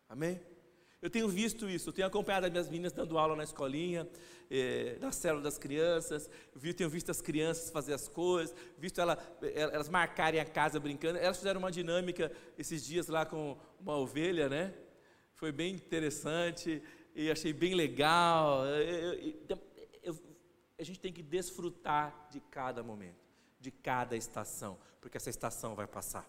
Amém? 0.08 0.40
Eu 1.00 1.08
tenho 1.08 1.28
visto 1.28 1.68
isso, 1.68 1.90
eu 1.90 1.92
tenho 1.92 2.08
acompanhado 2.08 2.46
as 2.46 2.50
minhas 2.50 2.68
meninas 2.68 2.92
dando 2.92 3.16
aula 3.16 3.36
na 3.36 3.44
escolinha, 3.44 4.08
eh, 4.50 4.96
na 5.00 5.12
célula 5.12 5.42
das 5.42 5.56
crianças, 5.56 6.28
vi, 6.56 6.74
tenho 6.74 6.90
visto 6.90 7.10
as 7.10 7.20
crianças 7.20 7.70
fazer 7.70 7.94
as 7.94 8.08
coisas, 8.08 8.54
visto 8.76 9.00
ela, 9.00 9.16
elas 9.54 9.88
marcarem 9.88 10.40
a 10.40 10.44
casa 10.44 10.80
brincando. 10.80 11.18
Elas 11.18 11.36
fizeram 11.36 11.60
uma 11.60 11.70
dinâmica 11.70 12.32
esses 12.58 12.84
dias 12.84 13.06
lá 13.06 13.24
com 13.24 13.56
uma 13.78 13.96
ovelha, 13.96 14.48
né? 14.48 14.74
Foi 15.34 15.52
bem 15.52 15.74
interessante 15.74 16.82
e 17.14 17.30
achei 17.30 17.52
bem 17.52 17.74
legal. 17.74 18.66
Eu, 18.66 19.14
eu, 19.14 19.58
eu, 20.02 20.18
a 20.76 20.82
gente 20.82 20.98
tem 20.98 21.12
que 21.12 21.22
desfrutar 21.22 22.28
de 22.28 22.40
cada 22.40 22.82
momento, 22.82 23.24
de 23.60 23.70
cada 23.70 24.16
estação, 24.16 24.76
porque 25.00 25.16
essa 25.16 25.30
estação 25.30 25.76
vai 25.76 25.86
passar. 25.86 26.28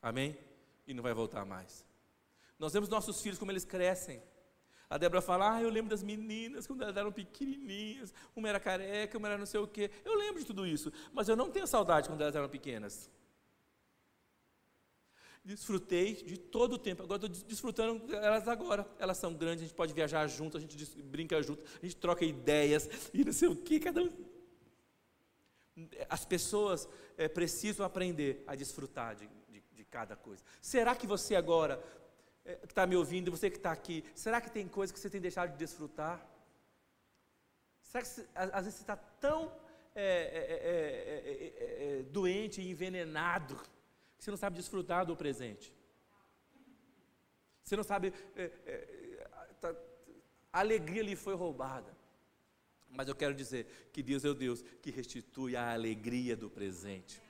Amém? 0.00 0.38
E 0.86 0.94
não 0.94 1.02
vai 1.02 1.12
voltar 1.12 1.44
mais. 1.44 1.91
Nós 2.62 2.72
vemos 2.72 2.88
nossos 2.88 3.20
filhos 3.20 3.40
como 3.40 3.50
eles 3.50 3.64
crescem. 3.64 4.22
A 4.88 4.96
Débora 4.96 5.20
fala, 5.20 5.56
ah, 5.56 5.60
eu 5.60 5.68
lembro 5.68 5.90
das 5.90 6.00
meninas 6.00 6.64
quando 6.64 6.82
elas 6.82 6.96
eram 6.96 7.10
pequenininhas, 7.10 8.14
uma 8.36 8.48
era 8.48 8.60
careca, 8.60 9.18
uma 9.18 9.26
era 9.26 9.36
não 9.36 9.46
sei 9.46 9.58
o 9.58 9.66
quê. 9.66 9.90
Eu 10.04 10.16
lembro 10.16 10.38
de 10.38 10.46
tudo 10.46 10.64
isso, 10.64 10.92
mas 11.12 11.28
eu 11.28 11.34
não 11.34 11.50
tenho 11.50 11.66
saudade 11.66 12.08
quando 12.08 12.20
elas 12.20 12.36
eram 12.36 12.48
pequenas. 12.48 13.10
Desfrutei 15.44 16.14
de 16.14 16.38
todo 16.38 16.74
o 16.74 16.78
tempo, 16.78 17.02
agora 17.02 17.26
estou 17.26 17.48
desfrutando 17.48 18.14
elas 18.14 18.46
agora. 18.46 18.88
Elas 18.96 19.16
são 19.16 19.34
grandes, 19.34 19.64
a 19.64 19.66
gente 19.66 19.74
pode 19.74 19.92
viajar 19.92 20.24
junto, 20.28 20.56
a 20.56 20.60
gente 20.60 20.76
brinca 21.02 21.42
junto, 21.42 21.64
a 21.82 21.84
gente 21.84 21.96
troca 21.96 22.24
ideias 22.24 22.88
e 23.12 23.24
não 23.24 23.32
sei 23.32 23.48
o 23.48 23.56
quê, 23.56 23.80
cada 23.80 24.02
um. 24.02 24.12
As 26.08 26.24
pessoas 26.24 26.88
é, 27.16 27.26
precisam 27.26 27.84
aprender 27.84 28.44
a 28.46 28.54
desfrutar 28.54 29.16
de, 29.16 29.26
de, 29.48 29.64
de 29.72 29.84
cada 29.84 30.14
coisa. 30.14 30.44
Será 30.60 30.94
que 30.94 31.08
você 31.08 31.34
agora 31.34 31.82
que 32.44 32.72
está 32.72 32.86
me 32.86 32.96
ouvindo, 32.96 33.30
você 33.30 33.48
que 33.50 33.56
está 33.56 33.72
aqui, 33.72 34.04
será 34.14 34.40
que 34.40 34.50
tem 34.50 34.66
coisa 34.68 34.92
que 34.92 34.98
você 34.98 35.08
tem 35.08 35.20
deixado 35.20 35.52
de 35.52 35.58
desfrutar? 35.58 36.26
Será 37.80 38.04
que 38.04 38.10
às 38.34 38.64
vezes 38.64 38.74
você 38.74 38.82
está 38.82 38.96
tão 38.96 39.52
é 39.94 40.02
é, 40.02 41.98
é, 41.98 41.98
é, 41.98 42.02
doente 42.04 42.62
e 42.62 42.70
envenenado 42.70 43.56
que 44.16 44.24
você 44.24 44.30
não 44.30 44.38
sabe 44.38 44.56
desfrutar 44.56 45.04
do 45.04 45.14
presente? 45.14 45.72
Você 47.62 47.76
não 47.76 47.84
sabe, 47.84 48.12
tá, 49.60 49.74
a 50.52 50.60
alegria 50.60 51.02
lhe 51.02 51.14
foi 51.14 51.34
roubada. 51.34 51.94
Mas 52.88 53.08
eu 53.08 53.14
quero 53.14 53.34
dizer 53.34 53.88
que 53.92 54.02
Deus 54.02 54.24
é 54.24 54.28
o 54.28 54.34
Deus 54.34 54.62
que 54.82 54.90
restitui 54.90 55.56
a 55.56 55.72
alegria 55.72 56.36
do 56.36 56.50
presente. 56.50 57.20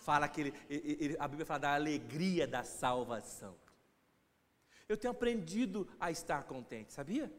Fala 0.00 0.28
que 0.28 0.40
ele, 0.40 0.54
ele, 0.68 1.16
a 1.18 1.26
Bíblia 1.26 1.46
fala 1.46 1.60
da 1.60 1.74
alegria 1.74 2.46
da 2.46 2.62
salvação. 2.62 3.56
Eu 4.88 4.96
tenho 4.96 5.10
aprendido 5.10 5.88
a 5.98 6.10
estar 6.10 6.44
contente, 6.44 6.92
sabia? 6.92 7.32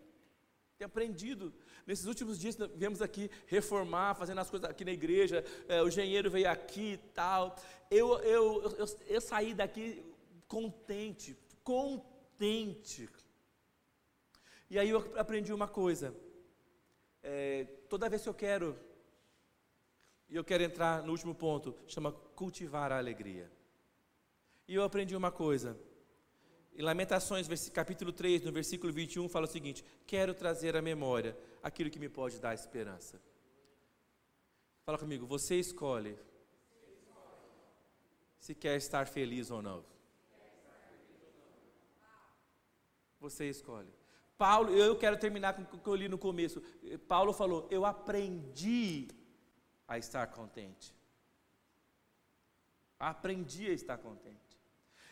Tenho 0.77 0.87
aprendido. 0.87 1.53
Nesses 1.85 2.05
últimos 2.05 2.37
dias, 2.37 2.57
viemos 2.75 3.01
aqui 3.01 3.31
reformar, 3.47 4.15
fazendo 4.15 4.39
as 4.39 4.49
coisas 4.49 4.69
aqui 4.69 4.85
na 4.85 4.91
igreja. 4.91 5.43
É, 5.67 5.81
o 5.81 5.87
engenheiro 5.87 6.29
veio 6.29 6.49
aqui 6.49 6.93
e 6.93 6.97
tal. 6.97 7.55
Eu, 7.89 8.19
eu, 8.19 8.75
eu, 8.77 8.87
eu, 9.07 9.21
saí 9.21 9.53
daqui 9.53 10.03
contente, 10.47 11.35
contente. 11.63 13.09
E 14.69 14.77
aí 14.77 14.89
eu 14.89 15.13
aprendi 15.17 15.51
uma 15.51 15.67
coisa. 15.67 16.13
É, 17.23 17.63
toda 17.89 18.09
vez 18.09 18.21
que 18.21 18.29
eu 18.29 18.33
quero, 18.33 18.77
e 20.29 20.35
eu 20.35 20.43
quero 20.43 20.61
entrar 20.63 21.01
no 21.03 21.11
último 21.11 21.33
ponto, 21.33 21.75
chama 21.87 22.11
cultivar 22.11 22.91
a 22.91 22.97
alegria. 22.97 23.49
E 24.67 24.75
eu 24.75 24.83
aprendi 24.83 25.15
uma 25.15 25.31
coisa. 25.31 25.77
Em 26.77 26.83
Lamentações, 26.83 27.47
capítulo 27.69 28.13
3, 28.13 28.43
no 28.43 28.51
versículo 28.51 28.93
21, 28.93 29.27
fala 29.27 29.47
o 29.47 29.49
seguinte: 29.49 29.83
Quero 30.05 30.35
trazer 30.35 30.77
à 30.77 30.81
memória 30.81 31.35
aquilo 31.63 31.89
que 31.89 31.97
me 31.97 32.07
pode 32.07 32.39
dar 32.39 32.53
esperança. 32.53 33.19
Fala 34.85 34.99
comigo, 34.99 35.25
você 35.25 35.55
escolhe 35.55 36.15
se 38.39 38.53
quer 38.53 38.77
estar 38.77 39.07
feliz 39.07 39.49
ou 39.49 39.59
não. 39.59 39.83
Você 43.19 43.49
escolhe. 43.49 43.91
Paulo, 44.37 44.71
eu 44.71 44.95
quero 44.95 45.17
terminar 45.17 45.53
com 45.53 45.63
o 45.63 45.79
que 45.79 45.89
eu 45.89 45.95
li 45.95 46.07
no 46.07 46.19
começo. 46.19 46.61
Paulo 47.07 47.33
falou: 47.33 47.67
Eu 47.71 47.85
aprendi 47.85 49.07
a 49.87 49.97
estar 49.97 50.27
contente. 50.27 50.93
Aprendi 52.99 53.65
a 53.65 53.73
estar 53.73 53.97
contente. 53.97 54.46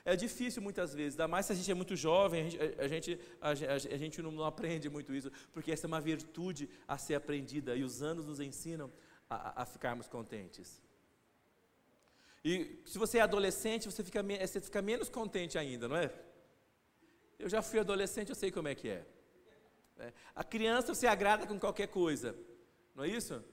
É 0.06 0.15
difícil 0.15 0.62
muitas 0.62 0.94
vezes, 0.94 1.13
ainda 1.13 1.28
mais 1.28 1.48
se 1.48 1.52
a 1.52 1.56
gente 1.56 1.72
é 1.72 1.74
muito 1.74 1.96
jovem, 1.96 2.48
a 2.78 2.88
gente, 2.88 3.20
a 3.41 3.50
a, 3.50 3.74
a 3.74 3.98
gente 3.98 4.22
não, 4.22 4.32
não, 4.32 4.46
aprende 4.46 4.88
muito 4.88 5.12
isso, 5.15 5.32
porque 5.52 5.72
essa 5.72 5.88
é 5.88 5.89
uma 5.89 6.00
virtude 6.00 6.70
a 6.88 6.96
ser 6.96 7.15
aprendida 7.15 7.76
e 7.76 7.84
os 7.84 8.04
anos 8.04 8.28
nos 8.28 8.39
ensinam 8.39 8.94
a, 9.28 9.63
a 9.63 9.65
ficarmos 9.65 10.08
contentes. 10.08 10.80
E 12.44 12.80
se 12.86 13.00
você 13.00 13.18
é 13.18 13.22
adolescente, 13.22 13.88
você 13.91 14.04
fica, 14.04 14.22
você 14.22 14.62
fica 14.62 14.80
menos 14.80 15.10
contente 15.10 15.58
ainda, 15.58 15.88
não 15.88 15.96
é? 15.96 16.13
Eu 17.39 17.50
já 17.50 17.63
fui 17.63 17.80
adolescente, 17.80 18.30
eu 18.30 18.36
sei 18.36 18.52
como 18.52 18.68
é 18.68 18.76
que 18.76 18.88
é. 18.88 19.04
é. 19.98 20.13
A 20.36 20.44
criança 20.44 20.94
se 20.94 21.08
agrada 21.08 21.48
com 21.48 21.60
qualquer 21.60 21.88
coisa, 21.88 22.38
não 22.94 23.04
é 23.04 23.08
isso? 23.08 23.44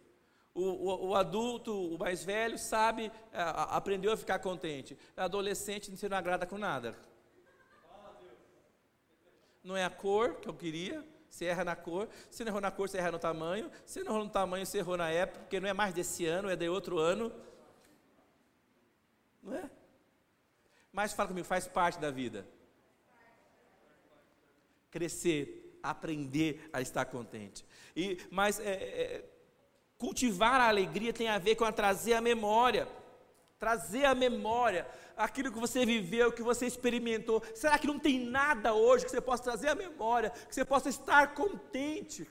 O, 0.55 0.63
o, 0.63 1.09
o, 1.09 1.15
adulto, 1.15 1.95
o 1.95 1.99
mais 1.99 2.23
velho, 2.23 2.59
sabe, 2.59 3.11
a, 3.33 3.77
aprendeu 3.77 4.13
a 4.13 4.17
ficar 4.17 4.39
contente. 4.39 4.99
O 5.17 5.21
adolescente 5.21 5.91
você 5.91 6.09
não 6.09 6.17
agrada 6.17 6.47
com 6.47 6.59
nada. 6.59 6.95
Não 9.65 9.77
é 9.77 9.85
a 9.85 9.91
cor 9.91 10.35
que 10.37 10.49
eu 10.49 10.55
queria, 10.55 11.05
você 11.33 11.47
erra 11.47 11.65
na 11.65 11.75
cor. 11.75 12.09
Se 12.31 12.45
não 12.45 12.51
errou 12.51 12.61
na 12.61 12.71
cor, 12.71 12.89
você 12.89 12.99
erra 12.99 13.13
no 13.13 13.19
tamanho. 13.19 13.71
Se 13.87 14.01
não 14.05 14.13
errou 14.13 14.25
no 14.25 14.31
tamanho, 14.31 14.67
você 14.67 14.79
errou 14.79 14.99
na 14.99 15.09
época, 15.09 15.41
porque 15.41 15.59
não 15.59 15.69
é 15.69 15.73
mais 15.73 15.95
desse 15.95 16.27
ano, 16.27 16.51
é 16.51 16.57
de 16.57 16.69
outro 16.69 16.99
ano. 16.99 17.33
Não 19.43 19.55
é? 19.55 19.71
Mas 20.93 21.15
fala 21.15 21.29
comigo, 21.29 21.47
faz 21.47 21.67
parte 21.67 21.99
da 21.99 22.11
vida. 22.11 22.47
Crescer, 24.91 25.79
aprender 25.83 26.69
a 26.71 26.83
estar 26.83 27.07
contente. 27.07 27.65
E, 27.97 28.19
mas 28.31 28.61
é, 28.61 28.73
é, 28.73 29.32
Cultivar 30.03 30.61
a 30.61 30.67
alegria 30.67 31.13
tem 31.13 31.29
a 31.29 31.39
ver 31.39 31.55
com 31.55 31.65
a 31.65 31.71
trazer 31.71 32.15
a 32.15 32.21
memória. 32.21 32.89
Trazer 33.57 34.05
a 34.05 34.17
memória 34.17 34.85
aquilo 35.17 35.53
que 35.53 35.61
você 35.61 35.87
viveu, 35.87 36.33
que 36.33 36.43
você 36.43 36.67
experimentou. 36.67 37.41
Será 37.55 37.79
que 37.79 37.87
não 37.87 38.01
tem 38.01 38.19
nada 38.19 38.75
hoje 38.75 39.05
que 39.05 39.13
você 39.13 39.21
possa 39.21 39.45
trazer 39.45 39.69
a 39.69 39.77
memória, 39.77 40.31
que 40.31 40.53
você 40.53 40.65
possa 40.65 40.89
estar 40.89 41.35
contente, 41.35 42.29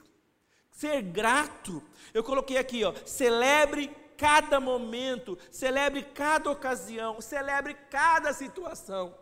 ser 0.69 1.01
grato? 1.01 1.81
Eu 2.13 2.25
coloquei 2.25 2.57
aqui, 2.57 2.83
ó, 2.83 2.93
celebre 3.05 3.89
cada 4.17 4.59
momento, 4.59 5.39
celebre 5.49 6.03
cada 6.03 6.51
ocasião, 6.51 7.21
celebre 7.21 7.73
cada 7.89 8.33
situação. 8.33 9.15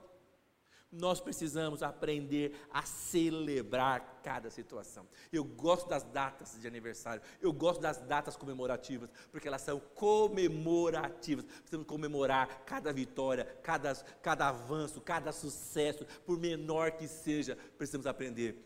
Nós 0.92 1.22
precisamos 1.22 1.84
aprender 1.84 2.56
a 2.72 2.82
celebrar 2.84 4.22
cada 4.24 4.50
situação. 4.50 5.08
Eu 5.32 5.44
gosto 5.44 5.88
das 5.88 6.04
datas 6.04 6.60
de 6.60 6.68
aniversário, 6.68 7.22
eu 7.40 7.54
gosto 7.54 7.80
das 7.80 8.00
datas 8.00 8.36
comemorativas, 8.36 9.12
porque 9.32 9.48
elas 9.48 9.62
são 9.62 9.80
comemorativas. 9.80 11.46
Precisamos 11.46 11.86
comemorar 11.86 12.64
cada 12.66 12.92
vitória, 12.92 13.46
cada, 13.62 13.94
cada 14.22 14.50
avanço, 14.50 15.00
cada 15.00 15.32
sucesso, 15.32 16.06
por 16.26 16.40
menor 16.40 16.94
que 16.94 17.08
seja, 17.08 17.56
precisamos 17.78 18.08
aprender 18.08 18.58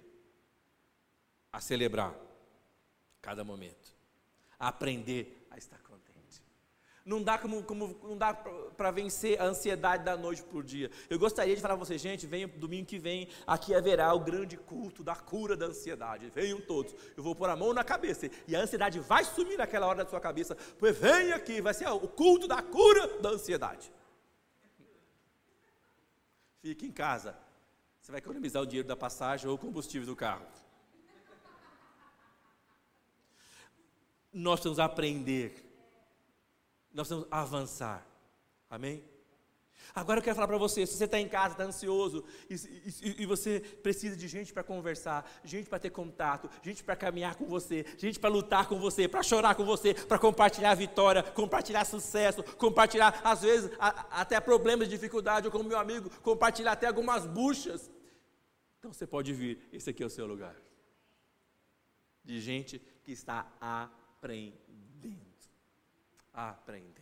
a 1.51 1.59
celebrar 1.59 2.15
cada 3.21 3.43
momento, 3.43 3.93
a 4.57 4.69
aprender 4.69 5.45
a 5.51 5.57
estar 5.57 5.81
não 7.05 7.21
dá 7.21 7.37
como, 7.37 7.61
como 7.63 8.15
dá 8.15 8.33
para 8.33 8.91
vencer 8.91 9.39
a 9.41 9.45
ansiedade 9.45 10.05
da 10.05 10.15
noite 10.15 10.41
por 10.41 10.63
dia. 10.63 10.89
Eu 11.09 11.19
gostaria 11.19 11.53
de 11.53 11.61
falar 11.61 11.75
para 11.75 11.85
vocês, 11.85 12.01
gente, 12.01 12.25
venham 12.25 12.49
domingo 12.55 12.85
que 12.85 12.97
vem, 12.97 13.27
aqui 13.45 13.75
haverá 13.75 14.13
o 14.13 14.19
grande 14.19 14.55
culto 14.55 15.03
da 15.03 15.15
cura 15.15 15.57
da 15.57 15.65
ansiedade. 15.65 16.29
Venham 16.29 16.61
todos. 16.61 16.95
Eu 17.17 17.23
vou 17.23 17.35
pôr 17.35 17.49
a 17.49 17.55
mão 17.55 17.73
na 17.73 17.83
cabeça 17.83 18.29
e 18.47 18.55
a 18.55 18.61
ansiedade 18.61 18.99
vai 18.99 19.25
sumir 19.25 19.57
naquela 19.57 19.85
hora 19.87 20.03
da 20.03 20.09
sua 20.09 20.21
cabeça. 20.21 20.55
Pois 20.79 20.97
vem 20.97 21.33
aqui, 21.33 21.61
vai 21.61 21.73
ser 21.73 21.89
o 21.89 22.07
culto 22.07 22.47
da 22.47 22.61
cura 22.61 23.19
da 23.19 23.29
ansiedade. 23.31 23.91
Fique 26.61 26.85
em 26.85 26.91
casa. 26.91 27.37
Você 28.01 28.11
vai 28.11 28.19
economizar 28.19 28.61
o 28.61 28.65
dinheiro 28.65 28.87
da 28.87 28.95
passagem 28.95 29.49
ou 29.49 29.55
o 29.55 29.57
combustível 29.57 30.07
do 30.07 30.15
carro. 30.15 30.45
Nós 34.31 34.61
temos 34.61 34.79
aprender 34.79 35.72
nós 36.93 37.07
precisamos 37.07 37.27
avançar. 37.31 38.05
Amém? 38.69 39.03
Agora 39.93 40.19
eu 40.19 40.23
quero 40.23 40.35
falar 40.35 40.47
para 40.47 40.57
você: 40.57 40.85
se 40.85 40.97
você 40.97 41.05
está 41.05 41.19
em 41.19 41.27
casa, 41.27 41.53
está 41.53 41.63
ansioso, 41.63 42.23
e, 42.49 42.55
e, 42.55 43.23
e, 43.23 43.25
você 43.25 43.59
precisa 43.59 44.15
de 44.15 44.27
gente 44.27 44.53
para 44.53 44.63
conversar, 44.63 45.29
gente 45.43 45.69
para 45.69 45.79
ter 45.79 45.89
contato, 45.89 46.49
gente 46.63 46.83
para 46.83 46.95
caminhar 46.95 47.35
com 47.35 47.45
você, 47.45 47.85
gente 47.97 48.19
para 48.19 48.29
lutar 48.29 48.67
com 48.67 48.79
você, 48.79 49.07
para 49.07 49.23
chorar 49.23 49.55
com 49.55 49.65
você, 49.65 49.93
para 49.93 50.17
compartilhar 50.17 50.73
vitória, 50.75 51.23
compartilhar 51.23 51.85
sucesso, 51.85 52.43
compartilhar, 52.57 53.21
às 53.23 53.41
vezes, 53.41 53.71
a, 53.79 54.21
até 54.21 54.39
problemas 54.39 54.87
de 54.87 54.95
dificuldade, 54.95 55.47
ou 55.47 55.51
como 55.51 55.67
meu 55.67 55.77
amigo, 55.77 56.09
compartilhar 56.21 56.71
até 56.73 56.87
algumas 56.87 57.25
buchas. 57.25 57.91
Então 58.79 58.91
você 58.91 59.07
pode 59.07 59.31
vir, 59.33 59.59
esse 59.71 59.89
aqui 59.89 60.03
é 60.03 60.05
o 60.05 60.09
seu 60.09 60.25
lugar. 60.25 60.55
De 62.23 62.39
gente 62.39 62.81
que 63.03 63.11
está 63.11 63.47
aprendendo. 63.59 64.62
Aprendendo. 66.33 67.01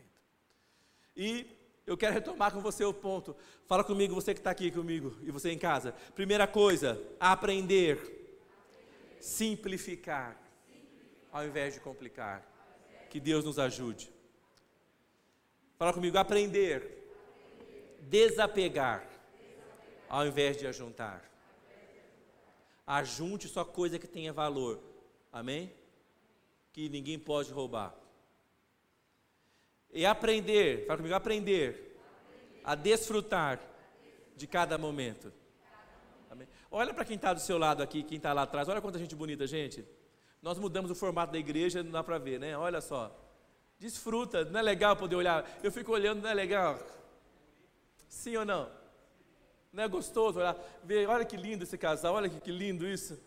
E 1.16 1.48
eu 1.86 1.98
quero 1.98 2.14
retomar 2.14 2.52
com 2.52 2.62
você 2.62 2.84
o 2.84 2.94
ponto. 2.94 3.36
Fala 3.66 3.84
comigo, 3.84 4.14
você 4.14 4.34
que 4.34 4.40
está 4.40 4.52
aqui 4.52 4.72
comigo 4.72 5.18
e 5.22 5.32
você 5.32 5.52
em 5.52 5.58
casa. 5.58 5.94
Primeira 6.16 6.48
coisa, 6.48 7.02
aprender, 7.20 8.00
simplificar, 9.20 10.38
ao 11.32 11.46
invés 11.46 11.74
de 11.74 11.80
complicar. 11.80 12.46
Que 13.10 13.20
Deus 13.20 13.44
nos 13.44 13.60
ajude. 13.60 14.12
Fala 15.78 15.94
comigo, 15.94 16.18
aprender, 16.18 17.02
desapegar, 18.02 19.08
ao 20.08 20.26
invés 20.26 20.58
de 20.58 20.68
ajuntar. 20.68 21.30
Ajunte 22.86 23.48
só 23.48 23.64
coisa 23.64 23.98
que 23.98 24.08
tenha 24.08 24.34
valor. 24.34 24.80
Amém? 25.32 25.72
Que 26.74 26.90
ninguém 26.90 27.18
pode 27.18 27.52
roubar. 27.52 27.96
E 29.94 30.06
aprender, 30.06 30.86
fala 30.86 30.98
comigo, 30.98 31.16
aprender 31.16 31.98
a 32.64 32.76
desfrutar 32.76 33.60
de 34.36 34.48
cada 34.48 34.78
momento. 34.78 35.32
Amém? 36.30 36.48
Olha 36.70 36.94
para 36.94 37.04
quem 37.04 37.16
está 37.16 37.34
do 37.34 37.40
seu 37.42 37.58
lado 37.58 37.84
aqui, 37.84 38.04
quem 38.04 38.18
está 38.18 38.32
lá 38.32 38.44
atrás, 38.44 38.70
olha 38.70 38.82
quanta 38.82 38.98
gente 38.98 39.16
bonita, 39.16 39.46
gente. 39.46 39.86
Nós 40.42 40.58
mudamos 40.58 40.90
o 40.90 40.96
formato 40.96 41.34
da 41.34 41.40
igreja, 41.40 41.84
não 41.84 41.92
dá 41.92 42.04
para 42.04 42.18
ver, 42.18 42.40
né? 42.40 42.58
Olha 42.58 42.82
só. 42.82 43.16
Desfruta, 43.78 44.46
não 44.46 44.60
é 44.60 44.64
legal 44.64 44.96
poder 44.96 45.16
olhar. 45.16 45.48
Eu 45.62 45.72
fico 45.72 45.92
olhando, 45.92 46.22
não 46.22 46.30
é 46.30 46.34
legal? 46.34 46.80
Sim 48.08 48.38
ou 48.38 48.46
não? 48.46 48.70
Não 49.72 49.84
é 49.84 49.88
gostoso 49.88 50.40
olhar, 50.40 50.58
ver, 50.84 51.08
olha 51.08 51.26
que 51.26 51.38
lindo 51.38 51.64
esse 51.64 51.78
casal, 51.78 52.16
olha 52.16 52.30
que, 52.30 52.40
que 52.40 52.52
lindo 52.52 52.88
isso. 52.88 53.20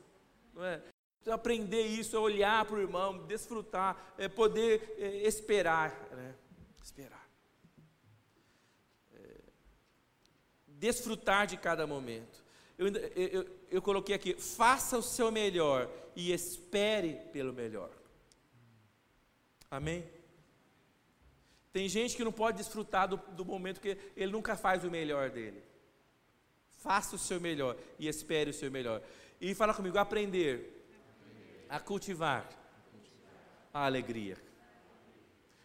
Não 0.53 0.65
é? 0.65 0.81
Então, 1.21 1.33
aprender 1.33 1.83
isso, 1.87 2.17
é 2.17 2.19
olhar 2.19 2.65
para 2.67 2.77
o 2.77 2.81
irmão, 2.81 3.27
desfrutar, 3.27 4.15
é 4.19 4.29
poder 4.29 4.95
é, 4.99 5.27
esperar. 5.27 5.91
Né? 6.13 6.35
Esperar. 6.85 7.27
É, 9.15 9.41
desfrutar 10.69 11.47
de 11.47 11.57
cada 11.57 11.87
momento. 11.87 12.45
Eu, 12.77 12.89
eu, 12.89 13.59
eu, 13.71 13.81
coloquei 13.81 14.15
aqui: 14.15 14.35
faça 14.35 14.99
o 14.99 15.03
seu 15.03 15.33
melhor 15.33 15.91
e 16.15 16.31
espere 16.31 17.15
pelo 17.33 17.55
melhor. 17.55 17.91
Amém? 19.71 20.05
Tem 21.73 21.89
gente 21.89 22.17
que 22.17 22.23
não 22.23 22.31
pode 22.31 22.59
desfrutar 22.59 23.09
do, 23.09 23.17
do 23.17 23.47
momento 23.47 23.81
que 23.81 23.97
ele 24.15 24.31
nunca 24.31 24.55
faz 24.55 24.85
o 24.85 24.91
melhor 24.91 25.31
dele. 25.31 25.63
Faça 26.71 27.17
o 27.17 27.19
seu 27.19 27.41
melhor 27.41 27.79
e 27.99 28.07
espere 28.07 28.51
o 28.51 28.55
seu 28.55 28.71
melhor. 28.71 29.03
E 29.41 29.55
fala 29.55 29.73
comigo: 29.73 29.97
aprender 29.97 30.87
a 31.67 31.81
cultivar 31.81 32.47
a 33.73 33.87
alegria 33.87 34.37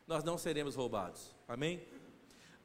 nós 0.10 0.24
não 0.24 0.40
seremos 0.40 0.74
roubados. 0.74 1.36
Amém? 1.48 1.84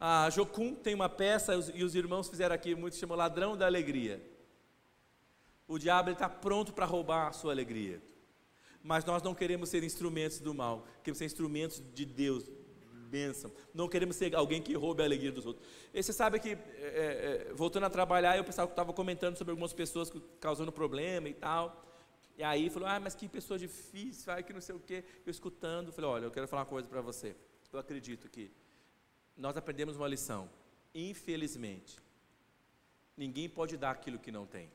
A 0.01 0.31
Jocum 0.31 0.75
tem 0.75 0.95
uma 0.95 1.11
peça, 1.11 1.53
e 1.75 1.85
os 1.85 1.95
irmãos 1.95 2.27
fizeram 2.27 2.55
aqui, 2.55 2.75
muito 2.75 2.97
chamou 2.97 3.15
Ladrão 3.15 3.55
da 3.55 3.67
Alegria. 3.67 4.19
O 5.69 5.79
diabo 5.79 6.11
está 6.11 6.27
pronto 6.27 6.73
para 6.73 6.87
roubar 6.87 7.29
a 7.29 7.33
sua 7.33 7.53
alegria. 7.53 8.03
Mas 8.83 9.05
nós 9.05 9.23
não 9.23 9.35
queremos 9.35 9.69
ser 9.69 9.85
instrumentos 9.85 10.41
do 10.41 10.55
mal, 10.55 10.87
queremos 11.03 11.19
ser 11.19 11.27
instrumentos 11.27 11.83
de 11.93 12.07
Deus, 12.07 12.51
bênção. 13.11 13.53
Não 13.75 13.89
queremos 13.89 14.17
ser 14.17 14.35
alguém 14.35 14.63
que 14.63 14.73
roube 14.73 15.03
a 15.03 15.05
alegria 15.05 15.31
dos 15.31 15.45
outros. 15.45 15.67
E 15.93 16.03
você 16.03 16.15
sabe 16.15 16.41
que, 16.41 16.51
é, 16.51 16.57
é, 17.51 17.53
voltando 17.55 17.85
a 17.85 17.91
trabalhar, 17.91 18.39
eu 18.39 18.45
pensava 18.45 18.69
que 18.69 18.73
estava 18.73 18.93
comentando 18.95 19.37
sobre 19.37 19.51
algumas 19.51 19.75
pessoas 19.75 20.11
causando 20.41 20.73
problema 20.73 21.29
e 21.29 21.35
tal. 21.35 21.85
E 22.37 22.43
aí 22.43 22.69
falou, 22.69 22.89
ah, 22.89 22.99
mas 22.99 23.15
que 23.15 23.29
pessoa 23.29 23.59
difícil, 23.59 24.33
ai, 24.33 24.43
que 24.43 24.53
não 24.53 24.61
sei 24.61 24.75
o 24.75 24.81
quê. 24.81 25.05
Eu 25.25 25.31
escutando, 25.31 25.93
falei, 25.93 26.11
olha, 26.11 26.25
eu 26.25 26.31
quero 26.31 26.49
falar 26.49 26.63
uma 26.63 26.69
coisa 26.69 26.89
para 26.89 27.01
você. 27.01 27.37
Eu 27.73 27.79
acredito 27.79 28.29
que 28.29 28.51
nós 29.37 29.57
aprendemos 29.57 29.97
uma 29.97 30.09
lição. 30.09 30.51
Infelizmente, 30.95 31.99
ninguém 33.17 33.49
pode 33.49 33.77
dar 33.77 33.91
aquilo 33.91 34.19
que 34.19 34.33
não 34.33 34.47
tem. 34.47 34.71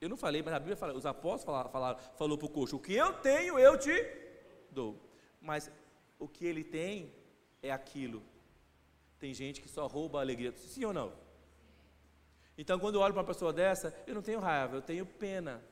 Eu 0.00 0.08
não 0.08 0.16
falei, 0.16 0.42
mas 0.42 0.54
a 0.54 0.58
Bíblia 0.58 0.76
fala, 0.76 0.94
os 0.94 1.06
apóstolos 1.06 1.44
falaram, 1.44 1.70
falaram 1.70 1.98
falou 2.16 2.38
para 2.38 2.46
o 2.46 2.50
coxo, 2.50 2.76
o 2.76 2.80
que 2.80 2.94
eu 2.94 3.12
tenho, 3.14 3.58
eu 3.58 3.76
te 3.78 3.92
dou. 4.70 4.98
Mas 5.40 5.70
o 6.18 6.28
que 6.28 6.44
ele 6.44 6.62
tem 6.62 7.12
é 7.62 7.70
aquilo. 7.70 8.22
Tem 9.18 9.34
gente 9.34 9.60
que 9.60 9.68
só 9.68 9.86
rouba 9.86 10.18
a 10.18 10.22
alegria. 10.22 10.52
Sim 10.52 10.84
ou 10.84 10.92
não? 10.92 11.12
Então, 12.56 12.78
quando 12.78 12.96
eu 12.96 13.00
olho 13.00 13.12
para 13.12 13.22
uma 13.22 13.26
pessoa 13.26 13.52
dessa, 13.52 13.94
eu 14.06 14.14
não 14.14 14.22
tenho 14.22 14.40
raiva, 14.40 14.76
eu 14.76 14.82
tenho 14.82 15.06
pena. 15.06 15.62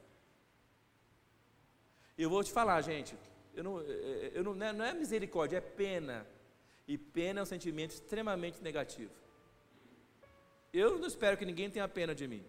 Eu 2.16 2.31
vou 2.31 2.42
te 2.42 2.52
falar, 2.52 2.81
gente, 2.81 3.14
eu 3.55 3.62
não, 3.64 3.81
eu 3.81 4.42
não, 4.44 4.55
não 4.55 4.85
é 4.85 4.94
misericórdia, 4.94 5.59
é 5.59 5.61
pena. 5.61 6.26
E 6.88 6.96
pena 6.96 7.40
é 7.40 7.42
um 7.42 7.46
sentimento 7.46 7.90
extremamente 7.90 8.62
negativo. 8.62 9.12
Eu 10.72 10.98
não 10.98 11.07
espero 11.07 11.37
que 11.37 11.44
ninguém 11.44 11.70
tenha 11.70 11.88
pena 11.88 12.14
de 12.14 12.26
mim. 12.29 12.44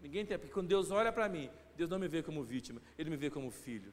Ninguém 0.00 0.24
tem, 0.24 0.38
porque 0.38 0.52
quando 0.52 0.68
Deus 0.68 0.90
olha 0.90 1.12
para 1.12 1.28
mim, 1.28 1.50
Deus 1.76 1.90
não 1.90 1.98
me 1.98 2.08
vê 2.08 2.22
como 2.22 2.42
vítima, 2.42 2.80
Ele 2.98 3.10
me 3.10 3.16
vê 3.16 3.30
como 3.30 3.50
filho. 3.50 3.92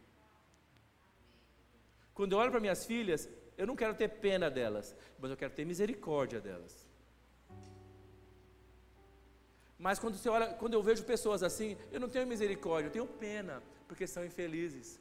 Quando 2.13 2.33
eu 2.33 2.37
olho 2.37 2.51
para 2.51 2.59
minhas 2.59 2.85
filhas, 2.85 3.27
eu 3.57 3.65
não 3.65 3.75
quero 3.75 3.95
ter 3.95 4.07
pena 4.07 4.49
delas, 4.49 4.95
mas 5.19 5.31
eu 5.31 5.37
quero 5.37 5.53
ter 5.53 5.65
misericórdia 5.65 6.39
delas. 6.39 6.82
Mas 9.85 9.99
quando, 9.99 10.15
você 10.17 10.29
olha, 10.29 10.47
quando 10.53 10.75
eu 10.75 10.81
vejo 10.81 11.03
pessoas 11.03 11.43
assim, 11.43 11.75
eu 11.91 11.99
não 11.99 12.07
tenho 12.07 12.25
misericórdia, 12.25 12.87
eu 12.87 12.91
tenho 12.97 13.05
pena, 13.05 13.61
porque 13.85 14.07
são 14.07 14.23
infelizes. 14.25 14.97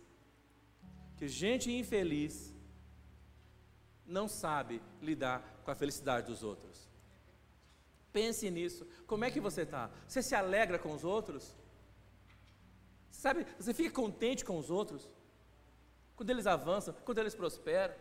Que 1.17 1.29
gente 1.29 1.71
infeliz 1.71 2.53
não 4.05 4.27
sabe 4.27 4.83
lidar 5.01 5.39
com 5.65 5.71
a 5.71 5.77
felicidade 5.77 6.27
dos 6.27 6.43
outros. 6.43 6.89
Pense 8.13 8.51
nisso. 8.51 8.85
Como 9.07 9.25
é 9.25 9.31
que 9.31 9.39
você 9.39 9.63
está? 9.63 9.89
Você 10.09 10.21
se 10.21 10.35
alegra 10.35 10.81
com 10.81 10.93
os 10.93 11.05
outros? 11.05 11.55
Sabe, 13.13 13.47
você 13.61 13.73
fica 13.73 13.95
contente 13.95 14.45
com 14.45 14.59
os 14.59 14.69
outros? 14.69 15.09
Quando 16.17 16.31
eles 16.31 16.49
avançam, 16.49 16.93
quando 17.05 17.19
eles 17.19 17.37
prosperam? 17.37 17.95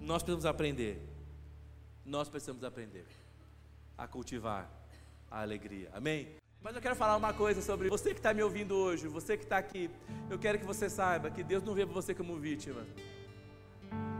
Nós 0.00 0.22
precisamos 0.22 0.46
aprender. 0.46 1.02
Nós 2.04 2.28
precisamos 2.28 2.62
aprender 2.62 3.04
a 3.98 4.06
cultivar 4.06 4.83
a 5.34 5.42
alegria. 5.42 5.90
Amém? 5.92 6.28
Mas 6.62 6.76
eu 6.76 6.80
quero 6.80 6.94
falar 6.94 7.16
uma 7.16 7.32
coisa 7.32 7.60
sobre 7.60 7.88
você 7.88 8.10
que 8.14 8.20
está 8.20 8.32
me 8.32 8.42
ouvindo 8.42 8.74
hoje, 8.76 9.08
você 9.08 9.36
que 9.36 9.42
está 9.42 9.58
aqui. 9.58 9.90
Eu 10.30 10.38
quero 10.38 10.58
que 10.58 10.64
você 10.64 10.88
saiba 10.88 11.28
que 11.28 11.42
Deus 11.42 11.62
não 11.62 11.74
vê 11.74 11.84
você 11.84 12.14
como 12.14 12.38
vítima, 12.38 12.86